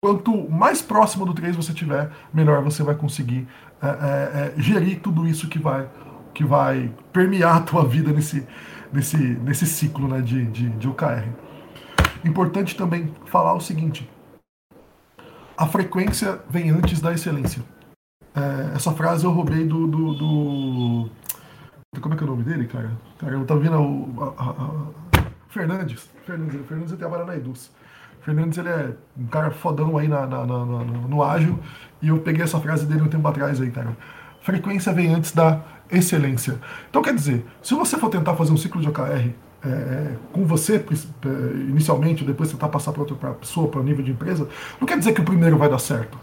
[0.00, 3.48] quanto mais próximo do três você tiver, melhor você vai conseguir
[3.82, 5.90] é, é, é, gerir tudo isso que vai,
[6.32, 8.46] que vai permear a tua vida nesse,
[8.92, 11.26] nesse, nesse ciclo né, de, de, de OKR.
[12.24, 14.08] Importante também falar o seguinte:
[15.58, 17.60] a frequência vem antes da excelência.
[18.36, 21.10] É, essa frase eu roubei do, do, do
[21.98, 22.92] como é que é o nome dele, cara?
[23.22, 24.34] Eu tava vendo o.
[24.38, 25.26] A, a, a...
[25.48, 26.08] Fernandes.
[26.24, 26.60] Fernandes.
[26.66, 27.72] Fernandes trabalha na Eduz.
[28.20, 31.58] Fernandes ele é um cara fodão aí na, na, na, no ágil,
[32.00, 33.96] e eu peguei essa frase dele um tempo atrás aí, cara.
[34.42, 36.60] Frequência vem antes da excelência.
[36.88, 40.44] Então, quer dizer, se você for tentar fazer um ciclo de OKR é, é, com
[40.46, 41.30] você é,
[41.68, 45.12] inicialmente, depois tentar passar para outra pessoa, para o nível de empresa, não quer dizer
[45.12, 46.16] que o primeiro vai dar certo.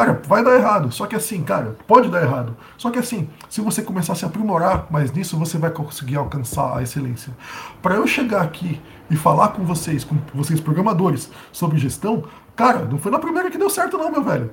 [0.00, 0.90] Cara, vai dar errado.
[0.90, 2.56] Só que assim, cara, pode dar errado.
[2.78, 6.78] Só que assim, se você começar a se aprimorar mais nisso, você vai conseguir alcançar
[6.78, 7.34] a excelência.
[7.82, 8.80] Para eu chegar aqui
[9.10, 12.24] e falar com vocês, com vocês programadores, sobre gestão,
[12.56, 14.50] cara, não foi na primeira que deu certo, não, meu velho.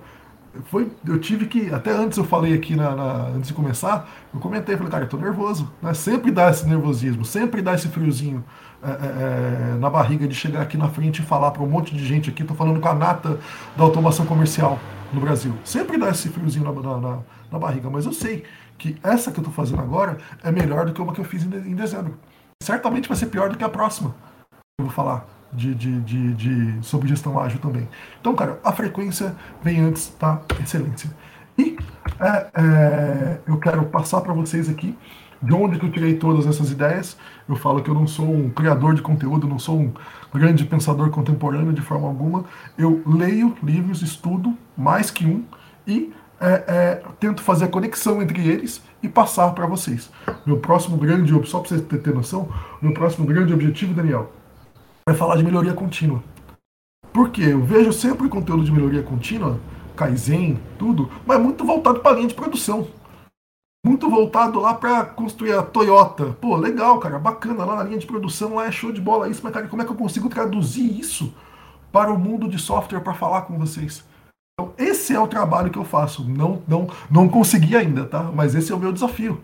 [0.66, 4.42] Foi, eu tive que, até antes eu falei aqui, na, na antes de começar, eu
[4.42, 5.72] comentei, falei, cara, eu tô nervoso.
[5.82, 5.94] Né?
[5.94, 8.44] Sempre dá esse nervosismo, sempre dá esse friozinho
[8.84, 11.96] é, é, é na barriga de chegar aqui na frente e falar para um monte
[11.96, 12.44] de gente aqui.
[12.44, 13.40] Tô falando com a nata
[13.78, 14.78] da automação comercial
[15.14, 15.54] no Brasil.
[15.64, 17.20] Sempre dá esse friozinho na, na,
[17.52, 18.44] na barriga, mas eu sei
[18.78, 21.44] que essa que eu estou fazendo agora é melhor do que uma que eu fiz
[21.44, 22.18] em, em dezembro.
[22.62, 24.16] Certamente vai ser pior do que a próxima.
[24.80, 27.88] Eu vou falar de, de, de, de, sobre gestão ágil também.
[28.20, 31.10] Então, cara, a frequência vem antes da excelência.
[31.58, 31.78] E
[32.20, 34.98] é, é, eu quero passar para vocês aqui
[35.42, 37.18] de onde que eu tirei todas essas ideias.
[37.48, 39.94] Eu falo que eu não sou um criador de conteúdo, não sou um
[40.34, 42.46] grande pensador contemporâneo de forma alguma.
[42.78, 45.44] Eu leio livros, estudo mais que um
[45.86, 50.12] e é, é, tento fazer a conexão entre eles e passar para vocês.
[50.46, 52.50] Meu próximo grande, só para vocês terem noção,
[52.82, 54.32] meu próximo grande objetivo, Daniel,
[55.08, 56.22] é falar de melhoria contínua.
[57.14, 59.60] Porque eu vejo sempre conteúdo de melhoria contínua,
[59.96, 62.88] Kaizen, tudo, mas muito voltado para a linha de produção
[63.88, 66.36] muito voltado lá para construir a Toyota.
[66.42, 69.42] Pô, legal, cara, bacana, lá na linha de produção lá é show de bola isso,
[69.44, 71.34] mas cara, como é que eu consigo traduzir isso
[71.92, 74.04] para o mundo de software para falar com vocês?
[74.60, 76.28] Então, esse é o trabalho que eu faço.
[76.28, 78.24] Não, não, não consegui ainda, tá?
[78.24, 79.42] Mas esse é o meu desafio.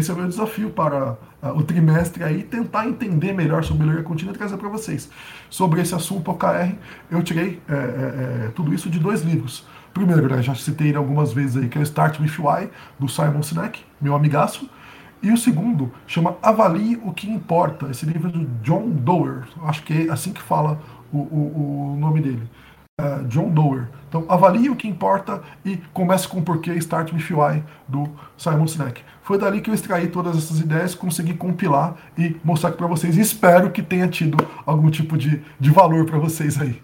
[0.00, 4.02] Esse é o meu desafio para uh, o trimestre aí, tentar entender melhor sobre melhoria
[4.02, 5.08] contínua e trazer para vocês.
[5.48, 6.74] Sobre esse assunto OKR,
[7.10, 9.64] eu tirei é, é, tudo isso de dois livros.
[9.92, 13.08] Primeiro, né, já citei ele algumas vezes aí, que é o Start With Why, do
[13.08, 14.68] Simon Sinek, meu amigaço.
[15.22, 19.82] E o segundo chama Avalie o que Importa, esse livro é do John Doerr, acho
[19.84, 20.80] que é assim que fala
[21.12, 22.42] o, o, o nome dele.
[23.00, 23.88] Uh, John Doerr.
[24.08, 28.66] Então, avalie o que importa e comece com o porquê Start With Why, do Simon
[28.66, 29.02] Sinek.
[29.22, 33.16] Foi dali que eu extraí todas essas ideias, consegui compilar e mostrar aqui para vocês.
[33.16, 34.36] Espero que tenha tido
[34.66, 36.82] algum tipo de, de valor para vocês aí.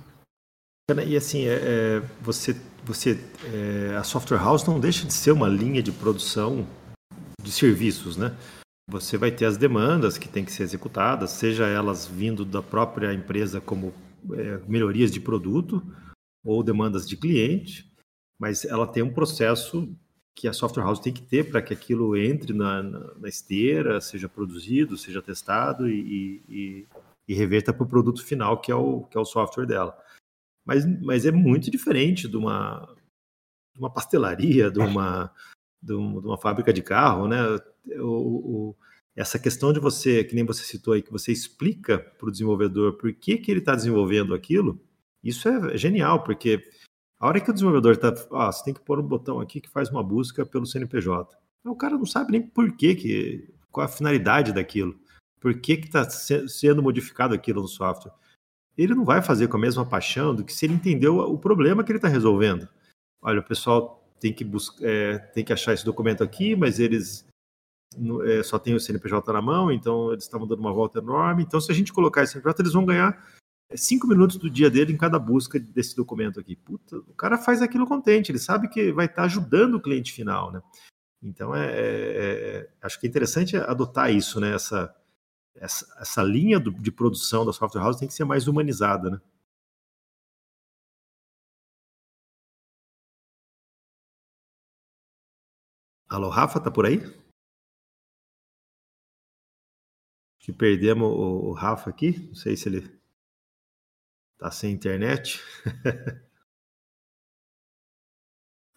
[1.06, 3.18] E assim, é, é, você você
[3.52, 6.66] é, a software house não deixa de ser uma linha de produção
[7.42, 8.36] de serviços, né?
[8.90, 13.12] Você vai ter as demandas que têm que ser executadas, seja elas vindo da própria
[13.12, 13.92] empresa como
[14.32, 15.82] é, melhorias de produto
[16.44, 17.92] ou demandas de cliente,
[18.40, 19.94] mas ela tem um processo
[20.34, 24.00] que a software house tem que ter para que aquilo entre na, na, na, esteira,
[24.00, 26.86] seja produzido, seja testado e, e,
[27.26, 29.98] e reverta para o produto final, que é o, que é o software dela
[30.68, 32.94] mas, mas é muito diferente de uma,
[33.74, 35.32] de uma pastelaria, de uma,
[35.82, 37.40] de, uma fábrica de carro, né?
[37.98, 38.76] O, o,
[39.16, 42.98] essa questão de você, que nem você citou aí, que você explica para o desenvolvedor
[42.98, 44.78] por que, que ele está desenvolvendo aquilo,
[45.24, 46.62] isso é genial, porque
[47.18, 49.70] a hora que o desenvolvedor está, ah, você tem que pôr um botão aqui que
[49.70, 51.34] faz uma busca pelo CNPJ.
[51.64, 55.00] O cara não sabe nem por que, que qual a finalidade daquilo,
[55.40, 58.12] por que está sendo modificado aquilo no software
[58.78, 61.82] ele não vai fazer com a mesma paixão do que se ele entendeu o problema
[61.82, 62.68] que ele está resolvendo.
[63.20, 67.26] Olha, o pessoal tem que buscar, é, tem que achar esse documento aqui, mas eles
[68.24, 71.42] é, só têm o CNPJ na mão, então eles estavam dando uma volta enorme.
[71.42, 73.20] Então, se a gente colocar esse CNPJ, eles vão ganhar
[73.74, 76.54] cinco minutos do dia dele em cada busca desse documento aqui.
[76.54, 80.12] Puta, o cara faz aquilo contente, ele sabe que vai estar tá ajudando o cliente
[80.12, 80.62] final, né?
[81.20, 84.54] Então, é, é, é acho que é interessante adotar isso, né?
[84.54, 84.94] Essa,
[85.60, 89.20] essa, essa linha do, de produção da software house tem que ser mais humanizada, né?
[96.08, 96.98] Alô, Rafa, tá por aí?
[100.40, 102.18] Que perdemos o, o Rafa aqui.
[102.28, 102.98] Não sei se ele
[104.38, 105.40] tá sem internet.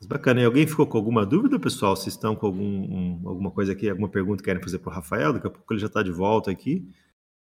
[0.02, 0.41] Mas bacana.
[0.41, 1.95] E alguém ficou com alguma dúvida, pessoal?
[1.95, 4.95] Se estão com algum, um, alguma coisa aqui, alguma pergunta que querem fazer para o
[4.95, 6.91] Rafael, daqui a pouco ele já está de volta aqui.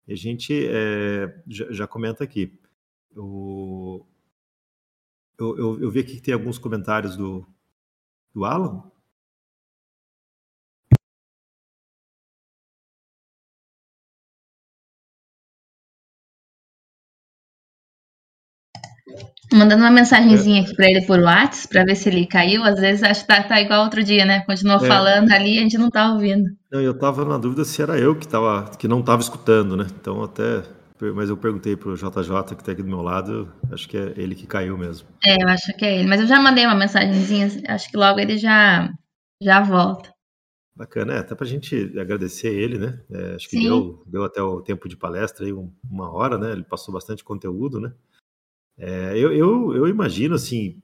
[0.08, 2.58] E a gente é, já, já, comenta aqui.
[3.14, 4.06] Eu,
[5.38, 7.46] eu, eu, vi aqui que tem alguns comentários do,
[8.32, 8.90] do Alan.
[19.52, 22.64] Mandando uma mensagenzinha aqui para ele por WhatsApp, para ver se ele caiu.
[22.64, 24.40] Às vezes acho que tá, tá igual outro dia, né?
[24.40, 24.88] Continuou é.
[24.88, 26.50] falando ali a gente não tá ouvindo.
[26.70, 29.86] Não, eu tava na dúvida se era eu que, tava, que não estava escutando, né?
[30.00, 30.62] Então até
[31.14, 34.14] mas eu perguntei para o JJ que está aqui do meu lado, acho que é
[34.16, 35.06] ele que caiu mesmo.
[35.24, 36.08] É, eu acho que é ele.
[36.08, 38.90] Mas eu já mandei uma mensagenzinha, acho que logo ele já,
[39.42, 40.10] já volta.
[40.74, 43.00] Bacana, é, até para a gente agradecer ele, né?
[43.10, 46.52] É, acho que deu, deu até o tempo de palestra aí, uma hora, né?
[46.52, 47.92] Ele passou bastante conteúdo, né?
[48.78, 50.82] É, eu, eu, eu, imagino, assim,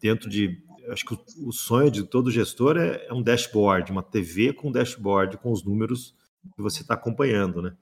[0.00, 0.62] dentro de.
[0.88, 4.70] Acho que o, o sonho de todo gestor é, é, um dashboard, uma TV com
[4.70, 6.14] dashboard com os números
[6.54, 7.74] que você está acompanhando, né?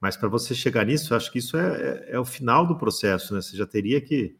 [0.00, 3.34] Mas para você chegar nisso, acho que isso é, é, é, o final do processo,
[3.34, 3.40] né?
[3.40, 4.36] Você já teria que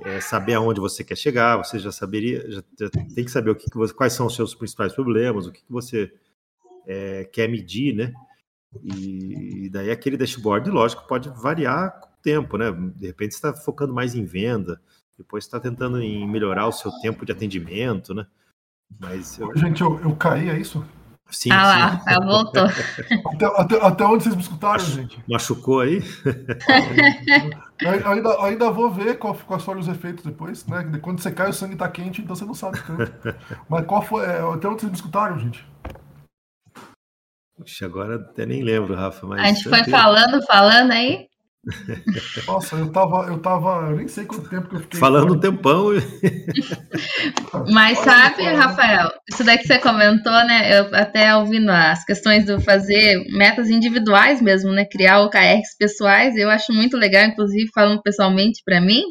[0.00, 3.56] é, saber aonde você quer chegar, você já saberia, já, já tem que saber o
[3.56, 6.12] que, que você, quais são os seus principais problemas, o que, que você
[6.86, 8.12] é, quer medir, né?
[8.82, 12.70] E, e, daí aquele dashboard, lógico, pode variar tempo, né?
[12.96, 14.80] De repente você está focando mais em venda,
[15.18, 18.26] depois está tentando em melhorar o seu tempo de atendimento, né?
[19.00, 19.56] Mas eu...
[19.56, 20.84] Gente, eu, eu caí, é isso?
[21.32, 22.04] Sim, ah lá, sim.
[22.08, 22.64] Ela voltou.
[23.32, 25.18] Até, até, até, onde vocês me escutaram, gente?
[25.26, 26.02] Machucou aí?
[28.06, 30.98] ainda, ainda vou ver qual, quais foram os efeitos depois, né?
[31.00, 33.12] Quando você cai, o sangue tá quente, então você não sabe tanto.
[33.68, 34.24] Mas qual foi.
[34.24, 35.66] É, até onde vocês me escutaram, gente?
[37.56, 39.26] Puxa, agora até nem lembro, Rafa.
[39.26, 41.28] Mas a gente foi falando, falando aí.
[42.46, 44.98] Nossa, eu tava, eu tava, eu nem sei quanto tempo que eu fiquei.
[44.98, 45.90] Falando um tempão.
[47.72, 50.80] Mas sabe, Rafael, isso daí que você comentou, né?
[50.80, 54.84] Eu até ouvindo as questões do fazer metas individuais mesmo, né?
[54.84, 59.02] Criar OKRs pessoais, eu acho muito legal, inclusive falando pessoalmente para mim.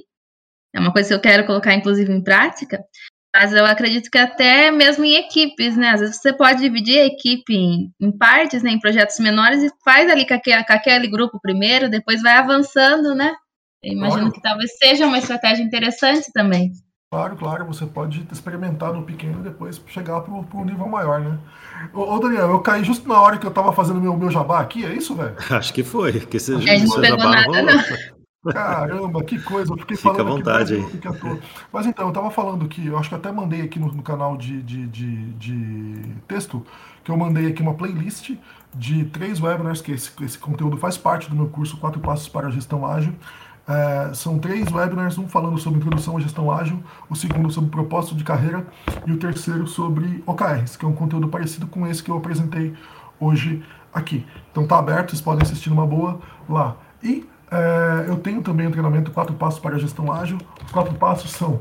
[0.74, 2.84] É uma coisa que eu quero colocar, inclusive, em prática.
[3.34, 5.92] Mas eu acredito que até mesmo em equipes, né?
[5.92, 8.72] Às vezes você pode dividir a equipe em, em partes, né?
[8.72, 13.16] Em projetos menores e faz ali com aquele, com aquele grupo primeiro, depois vai avançando,
[13.16, 13.34] né?
[13.84, 14.34] Eu imagino claro.
[14.34, 16.72] que talvez seja uma estratégia interessante também.
[17.14, 21.38] Claro, claro, você pode experimentar no pequeno e depois chegar para o nível maior, né?
[21.94, 24.62] Ô, ô, Daniel, eu caí justo na hora que eu tava fazendo meu, meu jabá
[24.62, 25.36] aqui, é isso, velho?
[25.52, 27.84] Acho que foi, que você a gente não pegou nada, não.
[28.50, 29.72] Caramba, que coisa.
[29.72, 31.40] Eu fiquei Fica falando à vontade aí.
[31.72, 34.36] Mas então, eu tava falando que, eu acho que até mandei aqui no, no canal
[34.36, 36.66] de, de, de, de, texto,
[37.04, 38.32] que eu mandei aqui uma playlist
[38.74, 42.48] de três webinars, que esse, esse conteúdo faz parte do meu curso Quatro Passos para
[42.48, 43.14] a Gestão Ágil.
[43.68, 48.16] É, são três webinars, um falando sobre introdução à gestão ágil, o segundo sobre propósito
[48.16, 48.66] de carreira
[49.06, 52.74] e o terceiro sobre OKRs, que é um conteúdo parecido com esse que eu apresentei
[53.20, 53.64] hoje
[53.94, 54.26] aqui.
[54.52, 56.20] Então tá aberto, vocês podem assistir numa boa
[56.50, 56.76] lá.
[57.04, 60.38] E é, eu tenho também o treinamento Quatro Passos para a Gestão Ágil.
[60.66, 61.60] Os quatro passos são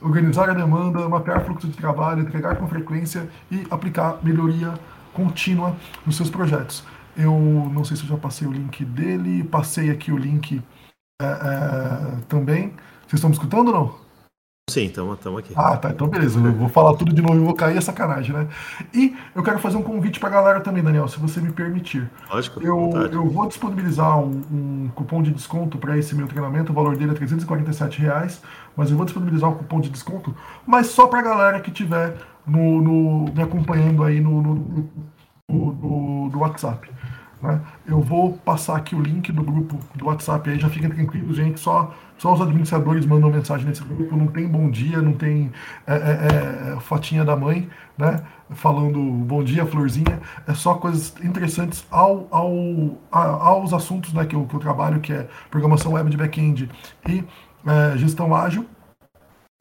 [0.00, 4.74] organizar a demanda, mapear fluxo de trabalho, entregar com frequência e aplicar melhoria
[5.12, 5.76] contínua
[6.06, 6.84] nos seus projetos.
[7.16, 7.32] Eu
[7.72, 10.62] não sei se eu já passei o link dele, passei aqui o link
[11.20, 12.68] é, é, também.
[13.02, 14.01] Vocês estão me escutando ou não?
[14.72, 15.52] Sim, estamos aqui.
[15.54, 15.90] Ah, tá.
[15.90, 16.40] Então, beleza.
[16.40, 18.48] Eu vou falar tudo de novo e vou cair, é sacanagem, né?
[18.94, 22.10] E eu quero fazer um convite para a galera também, Daniel, se você me permitir.
[22.30, 22.58] Lógico.
[22.62, 26.72] Eu, eu vou disponibilizar um, um cupom de desconto para esse meu treinamento.
[26.72, 28.40] O valor dele é 347 reais,
[28.74, 30.34] mas eu vou disponibilizar um cupom de desconto,
[30.66, 32.16] mas só para a galera que estiver
[32.46, 34.90] no, no, me acompanhando aí no, no,
[35.50, 36.88] no, no WhatsApp.
[37.42, 37.60] Né?
[37.84, 41.58] Eu vou passar aqui o link do grupo do WhatsApp aí, já fiquem tranquilos, gente.
[41.58, 45.50] Só, só os administradores mandam mensagem nesse grupo, não tem bom dia, não tem
[45.86, 47.68] é, é, é, fotinha da mãe,
[47.98, 48.22] né?
[48.50, 50.20] Falando bom dia, florzinha.
[50.46, 52.52] É só coisas interessantes ao, ao,
[53.10, 56.70] a, aos assuntos né, que, eu, que eu trabalho, que é programação web de back-end
[57.08, 57.24] e
[57.66, 58.66] é, gestão ágil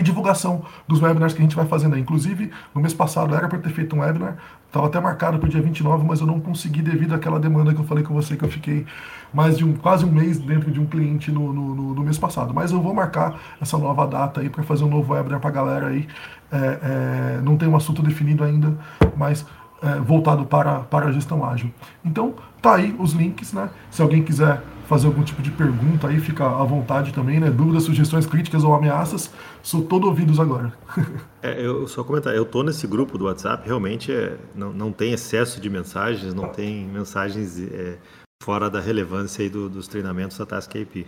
[0.01, 2.01] divulgação dos webinars que a gente vai fazendo aí.
[2.01, 4.37] Inclusive, no mês passado era para ter feito um webinar,
[4.67, 7.79] estava até marcado para o dia 29, mas eu não consegui devido àquela demanda que
[7.79, 8.85] eu falei com você, que eu fiquei
[9.33, 12.53] mais de um, quase um mês dentro de um cliente no, no, no, mês passado.
[12.53, 15.53] Mas eu vou marcar essa nova data aí para fazer um novo webinar para a
[15.53, 16.07] galera aí.
[16.51, 18.77] É, é, não tem um assunto definido ainda,
[19.15, 19.45] mas
[19.81, 21.71] é, voltado para, para a gestão ágil.
[22.03, 23.69] Então, tá aí os links, né?
[23.89, 27.49] Se alguém quiser fazer algum tipo de pergunta aí, fica à vontade também, né?
[27.49, 30.73] Dúvidas, sugestões, críticas ou ameaças, sou todo ouvidos agora.
[31.41, 35.13] é, eu só comentar, eu tô nesse grupo do WhatsApp, realmente é, não, não tem
[35.13, 37.97] excesso de mensagens, não tem mensagens é,
[38.43, 41.05] fora da relevância aí do, dos treinamentos da Task AP.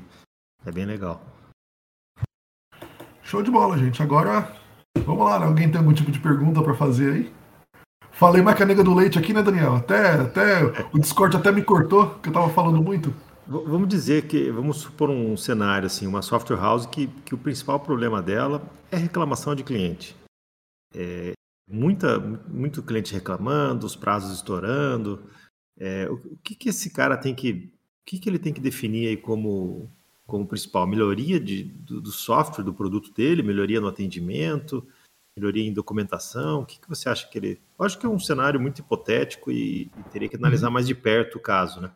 [0.65, 1.21] É bem legal.
[3.23, 4.01] Show de bola, gente.
[4.01, 4.51] Agora,
[5.05, 5.45] vamos lá, né?
[5.45, 7.33] alguém tem algum tipo de pergunta para fazer aí?
[8.11, 9.75] Falei mais que a nega do leite aqui, né, Daniel?
[9.75, 10.63] Até, até
[10.93, 13.13] o Discord até me cortou, que eu tava falando muito.
[13.45, 17.79] Vamos dizer que, vamos supor um cenário assim, uma software house que, que o principal
[17.79, 20.15] problema dela é reclamação de cliente.
[20.95, 21.33] É,
[21.69, 25.23] muita, muito cliente reclamando, os prazos estourando.
[25.77, 29.09] É, o, que, que esse cara tem que, o que, que ele tem que definir
[29.09, 29.91] aí como,
[30.25, 30.87] como principal?
[30.87, 34.87] Melhoria de, do, do software, do produto dele, melhoria no atendimento,
[35.35, 36.61] melhoria em documentação?
[36.61, 37.61] O que, que você acha que ele.
[37.77, 40.73] Eu acho que é um cenário muito hipotético e, e teria que analisar uhum.
[40.73, 41.91] mais de perto o caso, né?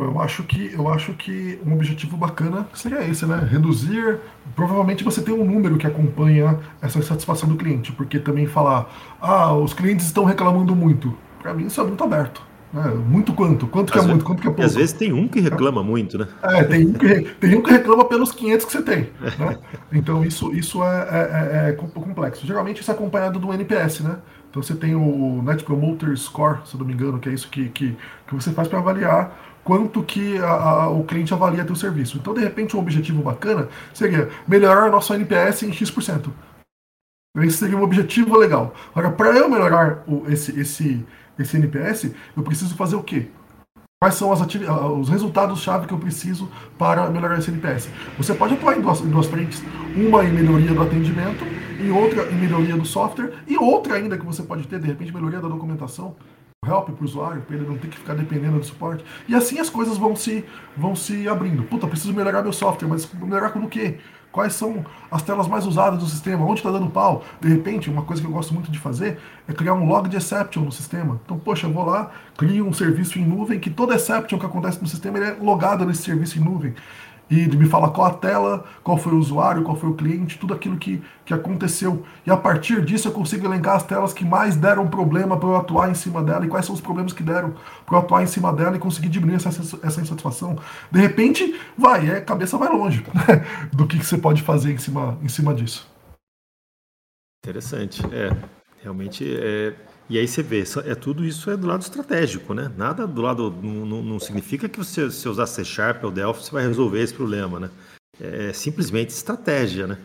[0.00, 3.48] Eu acho que eu acho que um objetivo bacana seria esse, né?
[3.50, 4.20] Reduzir.
[4.54, 8.88] Provavelmente você tem um número que acompanha essa satisfação do cliente, porque também falar,
[9.20, 11.18] ah, os clientes estão reclamando muito.
[11.42, 12.40] Para mim isso é muito aberto.
[12.72, 12.84] Né?
[12.90, 13.66] Muito quanto?
[13.66, 14.24] Quanto que às é muito?
[14.24, 14.62] Quanto que é pouco?
[14.62, 16.28] Às vezes tem um que reclama muito, né?
[16.44, 19.10] É, tem um que, tem um que reclama pelos 500 que você tem.
[19.20, 19.58] Né?
[19.90, 22.46] Então isso, isso é, é, é, é complexo.
[22.46, 24.18] Geralmente isso é acompanhado do NPS, né?
[24.58, 27.48] Então você tem o Net Promoter Score, se eu não me engano, que é isso
[27.48, 27.96] que, que,
[28.26, 32.18] que você faz para avaliar quanto que a, a, o cliente avalia teu serviço.
[32.18, 36.32] Então, de repente, um objetivo bacana seria melhorar nosso NPS em X%.
[37.36, 38.74] Esse seria um objetivo legal.
[38.92, 41.06] Agora, para eu melhorar o, esse, esse,
[41.38, 43.28] esse NPS, eu preciso fazer o quê?
[44.00, 47.88] Quais são as os resultados-chave que eu preciso para melhorar esse NPS?
[48.16, 49.60] Você pode atuar em duas, em duas frentes.
[49.96, 51.44] Uma em melhoria do atendimento,
[51.80, 55.12] e outra em melhoria do software, e outra ainda que você pode ter, de repente,
[55.12, 56.14] melhoria da documentação
[56.64, 59.04] help para o usuário, para ele não ter que ficar dependendo do suporte.
[59.26, 60.44] E assim as coisas vão se,
[60.76, 61.64] vão se abrindo.
[61.64, 63.98] Puta, preciso melhorar meu software, mas melhorar com o quê?
[64.38, 66.44] Quais são as telas mais usadas do sistema?
[66.44, 67.24] Onde está dando pau?
[67.40, 69.18] De repente, uma coisa que eu gosto muito de fazer
[69.48, 71.20] é criar um log de exception no sistema.
[71.24, 74.80] Então, poxa, eu vou lá, crio um serviço em nuvem que toda exception que acontece
[74.80, 76.72] no sistema é logada nesse serviço em nuvem
[77.30, 80.54] e me falar qual a tela, qual foi o usuário, qual foi o cliente, tudo
[80.54, 82.04] aquilo que, que aconteceu.
[82.26, 85.56] E a partir disso eu consigo elencar as telas que mais deram problema para eu
[85.56, 87.54] atuar em cima dela e quais são os problemas que deram
[87.84, 90.56] para eu atuar em cima dela e conseguir diminuir essa, essa insatisfação.
[90.90, 94.72] De repente, vai, é, a cabeça vai longe né, do que, que você pode fazer
[94.72, 95.86] em cima, em cima disso.
[97.44, 98.02] Interessante.
[98.12, 98.36] É,
[98.82, 99.74] realmente é,
[100.08, 102.70] e aí você vê, é tudo isso é do lado estratégico, né?
[102.76, 106.50] Nada do lado não, não significa que você se usar C Sharp ou Delphi você
[106.50, 107.70] vai resolver esse problema, né?
[108.20, 109.98] É simplesmente estratégia, né?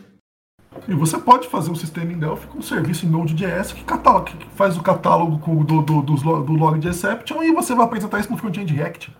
[0.86, 4.50] E você pode fazer um sistema em Delphi com um serviço em Node.js que, que
[4.54, 8.20] faz o catálogo com, do, do, do, do log de exception e você vai apresentar
[8.20, 9.16] isso no front-end React.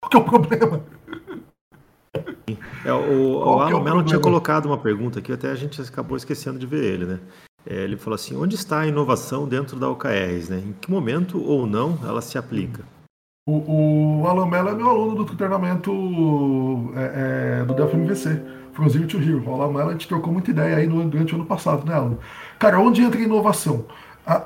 [0.00, 0.82] Qual que é o problema?
[2.84, 6.16] É, o, o Alan é Mello tinha colocado uma pergunta aqui, até a gente acabou
[6.16, 7.20] esquecendo de ver ele, né?
[7.66, 10.48] É, ele falou assim: onde está a inovação dentro da OKRs?
[10.48, 10.62] Né?
[10.66, 12.84] Em que momento ou não ela se aplica?
[13.46, 15.92] O, o Alan Mello é meu aluno do treinamento
[16.96, 18.42] é, é, do Delphi MVC,
[18.72, 19.44] From Zero to Hero.
[19.46, 21.94] O Alan Mello a gente trocou muita ideia aí no, durante o ano passado, né,
[21.94, 22.16] Alan?
[22.58, 23.84] Cara, onde entra a inovação?
[24.26, 24.44] A,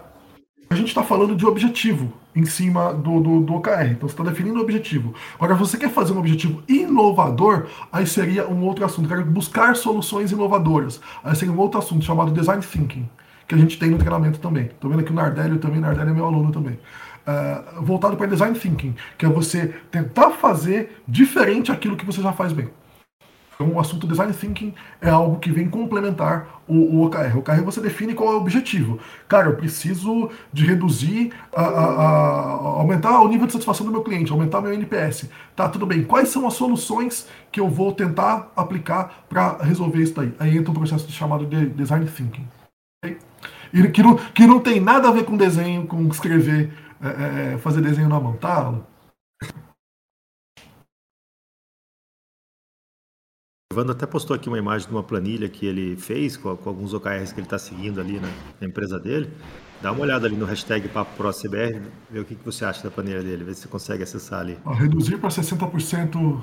[0.71, 3.91] a gente está falando de objetivo em cima do, do, do OKR.
[3.91, 5.13] Então você está definindo o objetivo.
[5.35, 9.09] Agora, você quer fazer um objetivo inovador, aí seria um outro assunto.
[9.09, 11.01] Quero buscar soluções inovadoras.
[11.25, 13.09] Aí seria um outro assunto chamado Design Thinking,
[13.47, 14.67] que a gente tem no treinamento também.
[14.67, 16.79] Estou vendo aqui o Nardelli também, Nardelli é meu aluno também.
[17.27, 22.33] Uh, voltado para Design Thinking, que é você tentar fazer diferente aquilo que você já
[22.33, 22.71] faz bem.
[23.61, 27.35] Então, o assunto design thinking é algo que vem complementar o, o OKR.
[27.35, 29.01] O OKR você define qual é o objetivo.
[29.27, 34.03] Cara, eu preciso de reduzir, a, a, a, aumentar o nível de satisfação do meu
[34.03, 35.29] cliente, aumentar meu NPS.
[35.57, 36.05] Tá, tudo bem.
[36.05, 40.33] Quais são as soluções que eu vou tentar aplicar para resolver isso daí?
[40.39, 42.47] Aí entra um processo chamado de design thinking.
[43.93, 47.81] Que não, que não tem nada a ver com desenho, com escrever, é, é, fazer
[47.81, 48.83] desenho na mão, tá, Alan?
[53.79, 56.93] Evandro até postou aqui uma imagem de uma planilha que ele fez com, com alguns
[56.93, 58.29] OKRs que ele está seguindo ali na,
[58.61, 59.31] na, empresa dele.
[59.81, 63.23] Dá uma olhada ali no hashtag PapoProCBR, ver o que, que você acha da planilha
[63.23, 64.59] dele, ver se você consegue acessar ali.
[64.67, 66.41] reduzir para 60%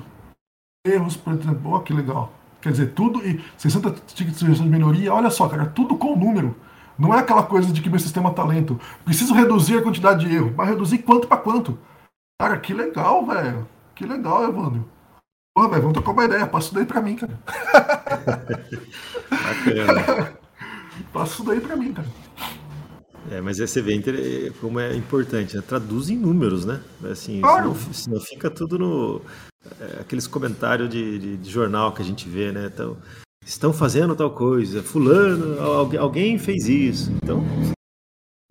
[0.86, 2.32] erros, por exemplo, oh, que legal.
[2.62, 6.16] Quer dizer, tudo e 60 tickets de sugestão de melhoria, olha só, cara, tudo com
[6.16, 6.56] número.
[6.98, 8.80] Não é aquela coisa de que meu sistema está lento.
[9.04, 11.78] Preciso reduzir a quantidade de erro, mas reduzir quanto para quanto?
[12.40, 13.68] Cara, que legal, velho.
[13.94, 14.95] Que legal, Evandro.
[15.56, 16.46] Pô, velho, vamos trocar uma ideia.
[16.46, 17.40] Passa isso daí pra mim, cara.
[19.30, 20.38] Bacana.
[21.14, 22.06] Passa isso daí pra mim, cara.
[23.30, 25.62] É, mas aí você vê como é importante, né?
[25.66, 26.82] Traduz em números, né?
[27.10, 27.74] Assim, claro.
[27.74, 29.22] senão, senão fica tudo no.
[29.80, 32.70] É, aqueles comentários de, de, de, jornal que a gente vê, né?
[32.72, 32.98] Então,
[33.42, 35.58] estão fazendo tal coisa, fulano,
[35.98, 37.10] alguém fez isso.
[37.22, 37.42] Então,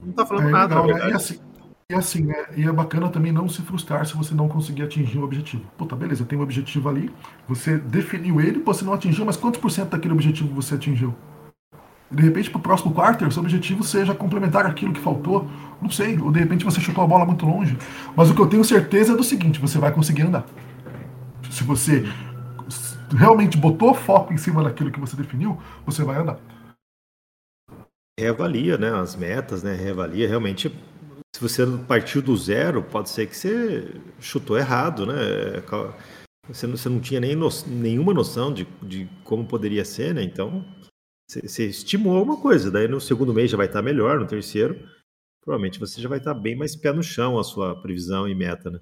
[0.03, 1.07] não tá falando é, nada, legal, na verdade.
[1.07, 1.13] Né?
[1.13, 1.39] E assim,
[1.91, 5.19] e assim, é, e é bacana também não se frustrar se você não conseguir atingir
[5.19, 5.63] o objetivo.
[5.77, 7.11] Puta, beleza, tem um objetivo ali,
[7.47, 11.13] você definiu ele, você não atingiu, mas quantos por cento daquele objetivo você atingiu?
[12.09, 15.47] De repente, para o próximo quarter, seu objetivo seja complementar aquilo que faltou.
[15.81, 17.77] Não sei, ou de repente você chutou a bola muito longe.
[18.15, 20.45] Mas o que eu tenho certeza é do seguinte: você vai conseguir andar.
[21.49, 22.03] Se você
[23.15, 26.39] realmente botou foco em cima daquilo que você definiu, você vai andar.
[28.19, 28.91] Reavalia, né?
[28.91, 29.73] As metas, né?
[29.73, 30.73] Reavalia realmente
[31.35, 35.15] se você partiu do zero, pode ser que você chutou errado, né?
[36.47, 40.23] Você não, você não tinha nem no, nenhuma noção de, de como poderia ser, né?
[40.23, 40.63] Então,
[41.29, 42.71] você, você estimou alguma coisa.
[42.71, 44.79] Daí no segundo mês já vai estar melhor, no terceiro,
[45.43, 48.71] provavelmente você já vai estar bem mais pé no chão a sua previsão e meta,
[48.71, 48.79] né?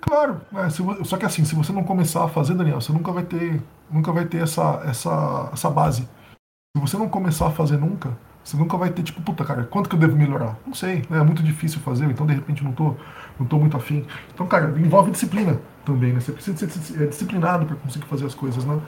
[0.00, 3.10] Claro, é, se, só que assim, se você não começar a fazer, Daniel, você nunca
[3.10, 3.60] vai ter,
[3.90, 6.02] nunca vai ter essa, essa, essa base.
[6.02, 9.88] Se você não começar a fazer nunca, você nunca vai ter, tipo, puta, cara, quanto
[9.88, 10.58] que eu devo melhorar?
[10.66, 11.18] Não sei, né?
[11.18, 12.94] é muito difícil fazer, então de repente não tô,
[13.38, 14.04] não tô muito afim.
[14.34, 16.20] Então, cara, envolve disciplina também, né?
[16.20, 18.80] Você precisa ser disciplinado para conseguir fazer as coisas, né?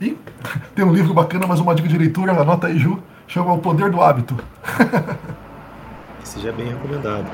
[0.00, 0.16] E
[0.74, 3.90] tem um livro bacana, mas uma dica de leitura, anota aí, Ju, chama O Poder
[3.90, 4.36] do Hábito.
[6.22, 7.30] Esse já é bem recomendado.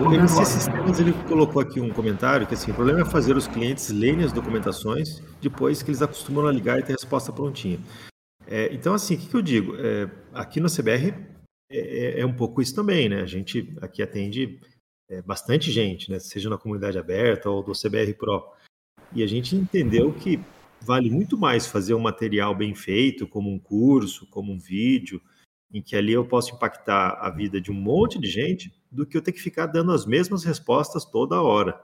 [0.00, 3.48] O MC Sistemas ele colocou aqui um comentário que assim, o problema é fazer os
[3.48, 7.80] clientes lerem as documentações depois que eles acostumam a ligar e ter a resposta prontinha.
[8.50, 9.76] É, então, assim, o que, que eu digo?
[9.76, 11.14] É, aqui no CBR
[11.70, 13.20] é, é, é, um pouco isso também, né?
[13.20, 14.58] A gente aqui atende
[15.10, 16.18] é, bastante gente, né?
[16.18, 18.50] Seja na comunidade aberta ou do CBR Pro.
[19.14, 20.40] E a gente entendeu que
[20.80, 25.20] vale muito mais fazer um material bem feito, como um curso, como um vídeo,
[25.70, 29.14] em que ali eu posso impactar a vida de um monte de gente, do que
[29.14, 31.78] eu ter que ficar dando as mesmas respostas toda hora.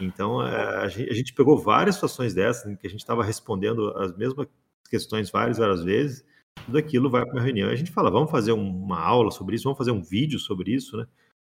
[0.00, 4.16] Então, é, a gente pegou várias situações dessas, em que a gente estava respondendo as
[4.16, 4.48] mesmas
[4.92, 6.22] questões várias, várias vezes,
[6.66, 7.70] tudo aquilo vai para uma reunião.
[7.70, 10.70] E a gente fala, vamos fazer uma aula sobre isso, vamos fazer um vídeo sobre
[10.70, 11.06] isso, né?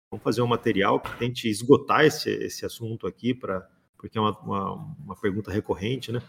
[0.08, 4.38] Vamos fazer um material que tente esgotar esse, esse assunto aqui, pra, porque é uma,
[4.40, 4.72] uma,
[5.04, 6.22] uma pergunta recorrente, né?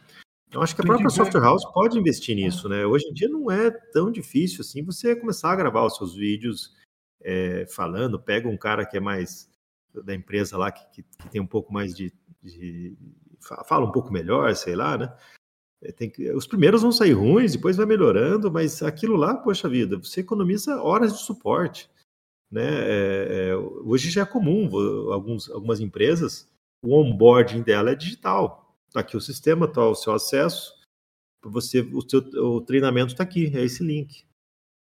[0.51, 2.83] Eu acho que a própria software house pode investir nisso, né?
[2.85, 6.75] Hoje em dia não é tão difícil assim você começar a gravar os seus vídeos
[7.21, 9.49] é, falando, pega um cara que é mais
[9.93, 12.11] da empresa lá, que, que, que tem um pouco mais de,
[12.41, 12.97] de,
[13.67, 15.15] fala um pouco melhor, sei lá, né?
[15.83, 19.97] É, que, os primeiros vão sair ruins, depois vai melhorando, mas aquilo lá, poxa vida,
[19.97, 21.89] você economiza horas de suporte.
[22.51, 22.67] Né?
[22.67, 24.69] É, é, hoje já é comum,
[25.11, 26.47] alguns, algumas empresas,
[26.83, 28.75] o onboarding dela é digital.
[28.87, 30.73] Está aqui o sistema, está o seu acesso.
[31.43, 34.23] Você, o, seu, o treinamento está aqui, é esse link.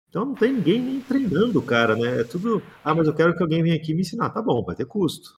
[0.10, 2.22] Então não tem ninguém nem treinando o cara, né?
[2.22, 2.64] É tudo.
[2.84, 4.30] Ah, mas eu quero que alguém venha aqui me ensinar.
[4.30, 5.37] Tá bom, vai ter custo.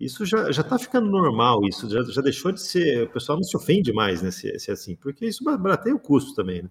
[0.00, 3.04] Isso já, já tá ficando normal, isso já, já deixou de ser.
[3.04, 4.30] O pessoal não se ofende mais, né?
[4.30, 6.70] Se, se é assim, porque isso barateia o custo também, né?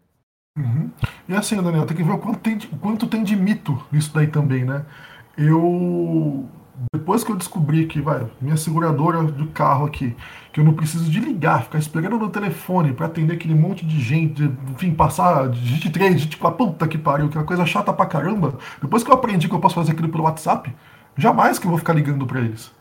[0.58, 0.92] Uhum.
[1.28, 3.82] E assim, Daniel, tem que ver o quanto tem, de, o quanto tem de mito
[3.92, 4.86] nisso daí também, né?
[5.38, 6.48] Eu
[6.92, 10.16] depois que eu descobri que, vai, minha seguradora do carro aqui,
[10.52, 14.00] que eu não preciso de ligar, ficar esperando no telefone para atender aquele monte de
[14.02, 17.66] gente, enfim, passar de gente 3, gente 4, puta que pariu, que é uma coisa
[17.66, 18.58] chata pra caramba.
[18.82, 20.74] Depois que eu aprendi que eu posso fazer aquilo pelo WhatsApp,
[21.16, 22.72] jamais que eu vou ficar ligando para eles.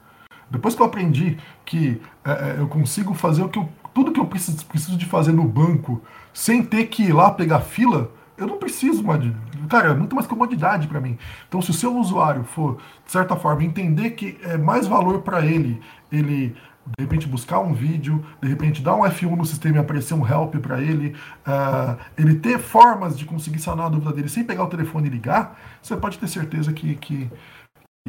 [0.52, 4.20] Depois que eu aprendi que é, é, eu consigo fazer o que eu, tudo que
[4.20, 6.00] eu preciso, preciso de fazer no banco
[6.32, 9.34] sem ter que ir lá pegar fila, eu não preciso mais de.
[9.68, 11.18] Cara, é muito mais comodidade para mim.
[11.48, 15.44] Então, se o seu usuário for, de certa forma, entender que é mais valor para
[15.44, 15.80] ele,
[16.10, 20.14] ele de repente buscar um vídeo, de repente dar um F1 no sistema e aparecer
[20.14, 21.14] um help para ele,
[21.46, 25.10] uh, ele ter formas de conseguir sanar a dúvida dele sem pegar o telefone e
[25.10, 27.30] ligar, você pode ter certeza que, que,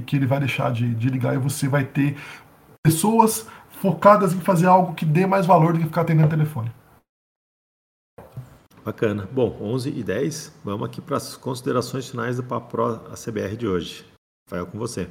[0.02, 2.18] que ele vai deixar de, de ligar e você vai ter
[2.84, 3.48] pessoas
[3.82, 6.72] focadas em fazer algo que dê mais valor do que ficar atendendo o telefone.
[8.84, 9.28] Bacana.
[9.32, 13.68] Bom, 11 e 10, vamos aqui para as considerações finais do Papo Pro ACBR de
[13.68, 14.06] hoje.
[14.46, 15.08] Rafael, com você.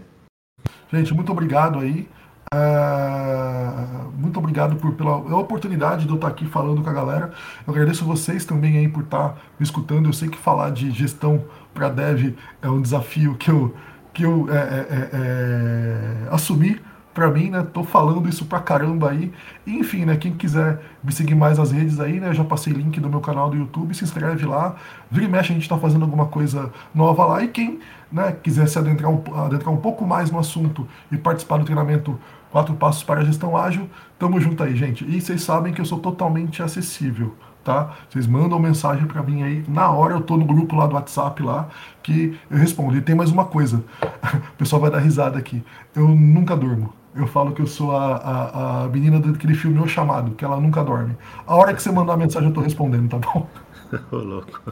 [0.93, 2.09] Gente, muito obrigado aí.
[2.55, 7.33] Uh, muito obrigado por, pela oportunidade de eu estar aqui falando com a galera.
[7.67, 10.07] Eu agradeço vocês também aí por estar me escutando.
[10.07, 13.75] Eu sei que falar de gestão para dev é um desafio que eu,
[14.13, 16.81] que eu é, é, é, é assumi
[17.15, 17.67] pra mim, né?
[17.73, 19.33] Tô falando isso pra caramba aí.
[19.67, 20.17] Enfim, né?
[20.17, 22.33] Quem quiser me seguir mais nas redes aí, né?
[22.33, 24.77] Já passei link do meu canal do YouTube, se inscreve lá.
[25.11, 27.43] Vira e mexe, a gente tá fazendo alguma coisa nova lá.
[27.43, 31.59] E quem né, quiser se adentrar um, adentrar um pouco mais no assunto e participar
[31.59, 32.19] do treinamento
[32.51, 33.89] Quatro Passos para a Gestão Ágil,
[34.19, 35.05] tamo junto aí, gente.
[35.05, 37.35] E vocês sabem que eu sou totalmente acessível
[37.65, 37.97] tá?
[38.09, 41.43] Vocês mandam mensagem para mim aí, na hora eu tô no grupo lá do WhatsApp
[41.43, 41.69] lá,
[42.03, 42.97] que eu respondo.
[42.97, 43.85] E tem mais uma coisa,
[44.55, 45.63] o pessoal vai dar risada aqui,
[45.95, 46.93] eu nunca durmo.
[47.15, 50.59] Eu falo que eu sou a, a, a menina daquele filme O Chamado, que ela
[50.59, 51.15] nunca dorme.
[51.47, 53.47] A hora que você mandar a mensagem eu tô respondendo, tá bom?
[54.11, 54.63] Ô, louco.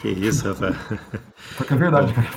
[0.00, 0.76] Que isso, rapaz.
[1.56, 2.28] Porque é verdade, cara.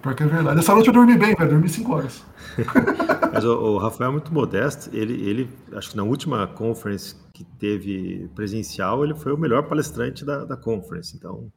[0.00, 0.60] Porque é verdade.
[0.60, 1.50] Essa noite eu dormi bem, velho.
[1.50, 2.24] Dormi 5 horas.
[3.32, 4.94] Mas o, o, Rafael é muito modesto.
[4.94, 10.24] Ele, ele, acho que na última conference que teve presencial, ele foi o melhor palestrante
[10.24, 11.16] da, da conference.
[11.16, 11.52] Então,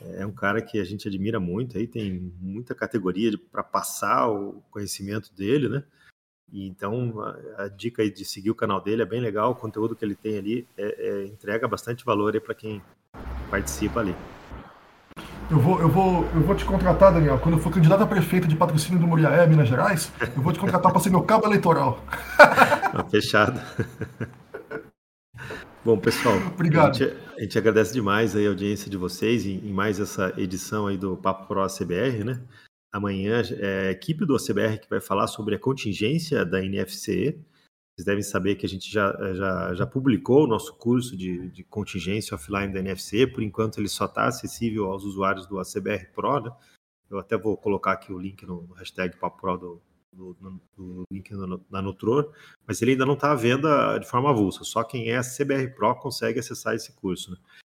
[0.00, 1.78] é um cara que a gente admira muito.
[1.78, 5.84] Aí tem muita categoria para passar o conhecimento dele, né?
[6.52, 9.52] E então, a, a, dica de seguir o canal dele é bem legal.
[9.52, 12.82] O conteúdo que ele tem ali é, é, entrega bastante valor para quem
[13.50, 14.14] participa ali.
[15.50, 17.38] Eu vou, eu, vou, eu vou te contratar, Daniel.
[17.38, 20.58] Quando eu for candidato a prefeito de patrocínio do Muriaé, Minas Gerais, eu vou te
[20.58, 22.02] contratar para ser meu cabo eleitoral.
[22.96, 23.60] Ah, fechado.
[25.84, 26.90] Bom, pessoal, Obrigado.
[26.90, 30.86] A, gente, a gente agradece demais a audiência de vocês em, em, mais essa edição
[30.86, 32.40] aí do Papo Pro ACBR, né?
[32.92, 37.36] Amanhã é a equipe do ACBR que vai falar sobre a contingência da NFC.
[37.96, 41.62] Vocês devem saber que a gente já, já, já publicou o nosso curso de, de
[41.62, 46.40] contingência offline da NFC, por enquanto ele só está acessível aos usuários do ACBR Pro,
[46.40, 46.50] né?
[47.08, 50.60] Eu até vou colocar aqui o link no, no hashtag Papo Pro do, do, do,
[50.76, 51.30] do link
[51.70, 52.32] na Nutror,
[52.66, 55.94] mas ele ainda não está à venda de forma avulsa, só quem é CBR Pro
[55.94, 57.30] consegue acessar esse curso.
[57.30, 57.36] Né?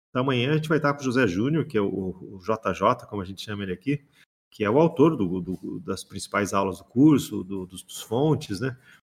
[0.09, 3.07] Então amanhã a gente vai estar com o José Júnior, que é o, o, JJ,
[3.09, 4.03] como a gente chama ele aqui,
[4.51, 8.75] que é o autor do, das principais aulas do curso, dos, dos fontes, né?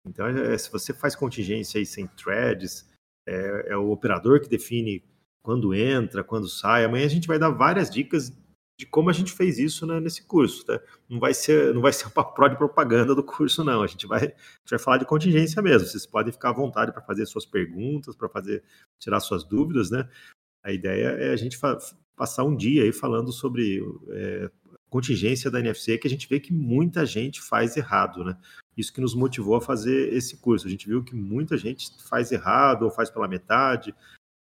[0.05, 2.89] Então, é, se você faz contingência aí sem threads,
[3.27, 5.03] é, é, o operador que define
[5.43, 6.85] quando entra, quando sai.
[6.85, 8.31] Amanhã a gente vai dar várias dicas
[8.79, 10.65] de como a gente fez isso né, nesse curso.
[10.65, 10.79] Tá?
[11.09, 13.81] Não vai ser não vai ser uma pró de propaganda do curso, não.
[13.81, 15.87] A gente vai, a gente vai falar de contingência mesmo.
[15.87, 18.63] Vocês podem ficar à vontade para fazer suas perguntas, para fazer
[18.99, 20.07] tirar suas dúvidas, né?
[20.63, 21.57] A ideia é a gente
[22.15, 24.51] passar um dia aí falando sobre é,
[24.89, 28.37] contingência da NFC que a gente vê que muita gente faz errado, né?
[28.75, 30.67] Isso que nos motivou a fazer esse curso.
[30.67, 33.93] A gente viu que muita gente faz errado ou faz pela metade,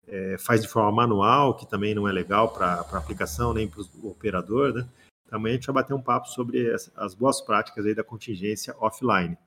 [0.08, 3.82] é, faz de forma manual, que também não é legal para a aplicação nem para
[3.82, 4.88] o operador, né?
[5.32, 8.76] Amanhã a gente vai bater um papo sobre as, as boas práticas aí da contingência
[8.80, 9.38] offline.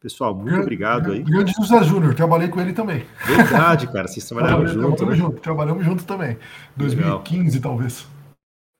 [0.00, 1.22] Pessoal, muito grande, obrigado aí.
[1.22, 3.04] Grande José Júnior, trabalhei com ele também.
[3.24, 5.16] Verdade, cara, vocês trabalharam junto, trabalhamos né?
[5.16, 5.40] junto.
[5.40, 6.38] Trabalhamos junto também.
[6.76, 7.72] 2015, legal.
[7.72, 8.06] talvez.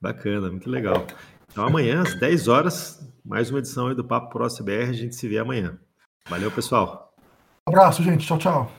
[0.00, 1.06] Bacana, muito legal.
[1.56, 4.90] Então amanhã, às 10 horas, mais uma edição aí do Papo Pro CBR.
[4.90, 5.78] A gente se vê amanhã.
[6.28, 7.14] Valeu, pessoal.
[7.66, 8.26] Um abraço, gente.
[8.26, 8.70] Tchau, tchau.